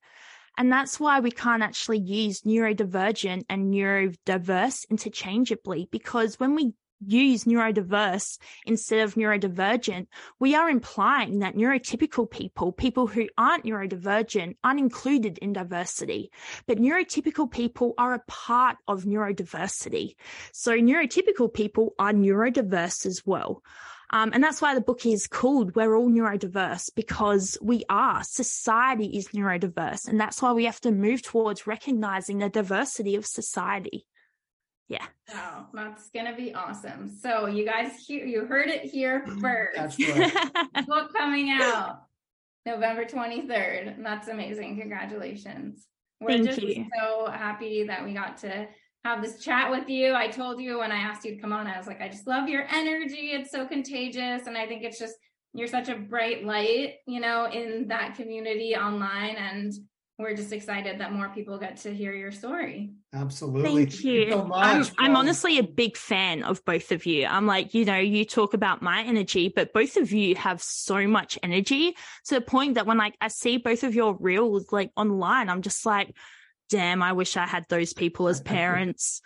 And 0.58 0.70
that's 0.70 1.00
why 1.00 1.20
we 1.20 1.30
can't 1.30 1.62
actually 1.62 2.00
use 2.00 2.42
neurodivergent 2.42 3.44
and 3.48 3.72
neurodiverse 3.72 4.88
interchangeably 4.90 5.88
because 5.90 6.38
when 6.38 6.54
we 6.54 6.74
use 7.04 7.44
neurodiverse 7.44 8.38
instead 8.66 9.00
of 9.00 9.14
neurodivergent, 9.14 10.06
we 10.38 10.54
are 10.54 10.68
implying 10.68 11.40
that 11.40 11.54
neurotypical 11.54 12.30
people, 12.30 12.72
people 12.72 13.06
who 13.06 13.28
aren't 13.38 13.64
neurodivergent, 13.64 14.56
aren't 14.62 14.80
included 14.80 15.38
in 15.38 15.52
diversity. 15.52 16.30
But 16.66 16.78
neurotypical 16.78 17.50
people 17.50 17.94
are 17.98 18.14
a 18.14 18.22
part 18.26 18.76
of 18.88 19.04
neurodiversity. 19.04 20.14
So 20.52 20.72
neurotypical 20.72 21.52
people 21.52 21.94
are 21.98 22.12
neurodiverse 22.12 23.06
as 23.06 23.22
well. 23.24 23.62
Um, 24.12 24.30
and 24.34 24.42
that's 24.42 24.60
why 24.60 24.74
the 24.74 24.80
book 24.80 25.06
is 25.06 25.28
called 25.28 25.76
We're 25.76 25.94
All 25.94 26.10
Neurodiverse 26.10 26.90
because 26.96 27.56
we 27.62 27.84
are. 27.88 28.22
Society 28.24 29.16
is 29.16 29.28
neurodiverse. 29.28 30.08
And 30.08 30.20
that's 30.20 30.42
why 30.42 30.52
we 30.52 30.64
have 30.64 30.80
to 30.80 30.90
move 30.90 31.22
towards 31.22 31.66
recognizing 31.66 32.38
the 32.38 32.48
diversity 32.48 33.14
of 33.14 33.24
society. 33.24 34.06
Yeah. 34.90 35.06
Wow, 35.32 35.68
that's 35.72 36.10
gonna 36.10 36.34
be 36.34 36.52
awesome. 36.52 37.08
So 37.08 37.46
you 37.46 37.64
guys 37.64 37.92
hear 38.04 38.26
you 38.26 38.44
heard 38.44 38.68
it 38.68 38.82
here 38.82 39.24
first. 39.40 39.76
That's 39.76 39.98
right. 40.00 40.86
book 40.86 41.12
coming 41.16 41.50
out 41.50 42.02
November 42.66 43.04
23rd. 43.04 44.02
That's 44.02 44.26
amazing. 44.26 44.80
Congratulations. 44.80 45.86
We're 46.20 46.30
Thank 46.30 46.46
just 46.46 46.62
you. 46.62 46.86
so 47.00 47.30
happy 47.30 47.84
that 47.84 48.04
we 48.04 48.12
got 48.12 48.38
to 48.38 48.66
have 49.04 49.22
this 49.22 49.38
chat 49.42 49.70
with 49.70 49.88
you. 49.88 50.12
I 50.12 50.26
told 50.26 50.60
you 50.60 50.80
when 50.80 50.90
I 50.90 50.98
asked 50.98 51.24
you 51.24 51.36
to 51.36 51.40
come 51.40 51.52
on, 51.52 51.68
I 51.68 51.78
was 51.78 51.86
like, 51.86 52.02
I 52.02 52.08
just 52.08 52.26
love 52.26 52.48
your 52.48 52.66
energy. 52.68 53.30
It's 53.30 53.52
so 53.52 53.66
contagious. 53.66 54.48
And 54.48 54.58
I 54.58 54.66
think 54.66 54.82
it's 54.82 54.98
just, 54.98 55.14
you're 55.54 55.68
such 55.68 55.88
a 55.88 55.94
bright 55.94 56.44
light, 56.44 56.96
you 57.06 57.20
know, 57.20 57.46
in 57.46 57.86
that 57.88 58.16
community 58.16 58.74
online. 58.74 59.36
And 59.36 59.72
we're 60.20 60.36
just 60.36 60.52
excited 60.52 61.00
that 61.00 61.12
more 61.12 61.28
people 61.28 61.58
get 61.58 61.76
to 61.78 61.94
hear 61.94 62.12
your 62.12 62.32
story. 62.32 62.90
Absolutely. 63.12 63.86
Thank 63.86 64.04
you. 64.04 64.20
Thank 64.20 64.28
you 64.28 64.32
so 64.32 64.54
I'm, 64.54 64.84
I'm, 64.98 65.16
honestly 65.16 65.58
a 65.58 65.62
big 65.62 65.96
fan 65.96 66.42
of 66.42 66.64
both 66.64 66.92
of 66.92 67.06
you. 67.06 67.26
I'm 67.26 67.46
like, 67.46 67.74
you 67.74 67.84
know, 67.84 67.98
you 67.98 68.24
talk 68.24 68.54
about 68.54 68.82
my 68.82 69.02
energy, 69.02 69.52
but 69.54 69.72
both 69.72 69.96
of 69.96 70.12
you 70.12 70.34
have 70.36 70.62
so 70.62 71.06
much 71.06 71.38
energy 71.42 71.96
to 72.26 72.36
the 72.36 72.40
point 72.40 72.74
that 72.74 72.86
when 72.86 72.98
like 72.98 73.16
I 73.20 73.28
see 73.28 73.56
both 73.56 73.82
of 73.82 73.94
your 73.94 74.16
reels 74.20 74.72
like 74.72 74.90
online, 74.96 75.48
I'm 75.48 75.62
just 75.62 75.84
like, 75.86 76.14
damn, 76.68 77.02
I 77.02 77.12
wish 77.12 77.36
I 77.36 77.46
had 77.46 77.66
those 77.68 77.92
people 77.92 78.28
as 78.28 78.40
parents. 78.42 79.22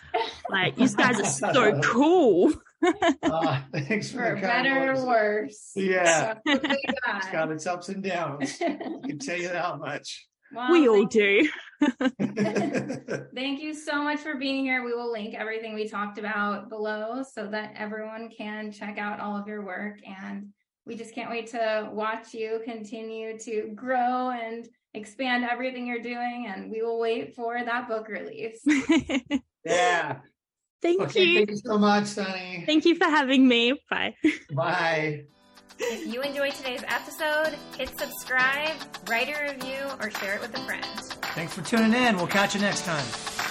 like, 0.49 0.79
you 0.79 0.89
guys 0.89 1.21
are 1.21 1.25
so 1.53 1.81
cool. 1.81 2.53
uh, 3.23 3.61
thanks 3.73 4.11
for, 4.11 4.19
for 4.19 4.41
better 4.41 4.93
or 4.93 5.07
worse. 5.07 5.73
Yeah. 5.75 6.35
it's 6.47 7.29
got 7.31 7.51
its 7.51 7.67
ups 7.67 7.89
and 7.89 8.03
downs. 8.03 8.57
I 8.61 8.77
can 9.07 9.19
tell 9.19 9.39
you 9.39 9.49
that 9.49 9.79
much. 9.79 10.27
Well, 10.55 10.71
we 10.71 10.89
all 10.89 11.05
do. 11.05 11.49
thank 13.35 13.61
you 13.61 13.75
so 13.75 14.03
much 14.03 14.21
for 14.21 14.37
being 14.37 14.65
here. 14.65 14.85
We 14.85 14.95
will 14.95 15.13
link 15.13 15.35
everything 15.35 15.75
we 15.75 15.89
talked 15.89 16.19
about 16.19 16.69
below 16.69 17.23
so 17.23 17.47
that 17.49 17.75
everyone 17.77 18.31
can 18.31 18.71
check 18.71 18.99
out 18.99 19.21
all 19.21 19.37
of 19.37 19.47
your 19.47 19.65
work. 19.65 19.99
And 20.07 20.49
we 20.87 20.97
just 20.97 21.15
can't 21.15 21.31
wait 21.31 21.49
to 21.49 21.89
watch 21.93 22.35
you 22.35 22.61
continue 22.65 23.39
to 23.41 23.73
grow 23.75 24.31
and 24.31 24.69
expand 24.95 25.45
everything 25.45 25.87
you're 25.87 26.03
doing 26.03 26.47
and 26.47 26.71
we 26.71 26.83
will 26.83 27.01
wait 27.01 27.35
for 27.35 27.63
that 27.65 27.89
book 27.89 28.09
release. 28.09 28.61
yeah. 29.65 30.19
Thank 30.81 31.01
okay, 31.01 31.25
you. 31.25 31.39
Thank 31.39 31.51
you 31.51 31.57
so 31.57 31.79
much, 31.79 32.05
Sonny. 32.05 32.63
Thank 32.67 32.85
you 32.85 32.95
for 32.95 33.07
having 33.07 33.49
me. 33.49 33.81
Bye. 33.91 34.15
Bye. 34.53 35.25
If 35.79 36.13
you 36.13 36.23
enjoyed 36.23 36.53
today's 36.53 36.85
episode, 36.87 37.57
hit 37.77 37.99
subscribe, 37.99 38.73
write 39.09 39.29
a 39.29 39.53
review, 39.53 39.79
or 40.01 40.11
share 40.11 40.37
it 40.37 40.41
with 40.41 40.55
a 40.55 40.61
friend. 40.65 40.85
Thanks 41.35 41.55
for 41.55 41.63
tuning 41.63 41.95
in. 41.95 42.17
We'll 42.17 42.27
catch 42.27 42.55
you 42.55 42.61
next 42.61 42.85
time. 42.85 43.44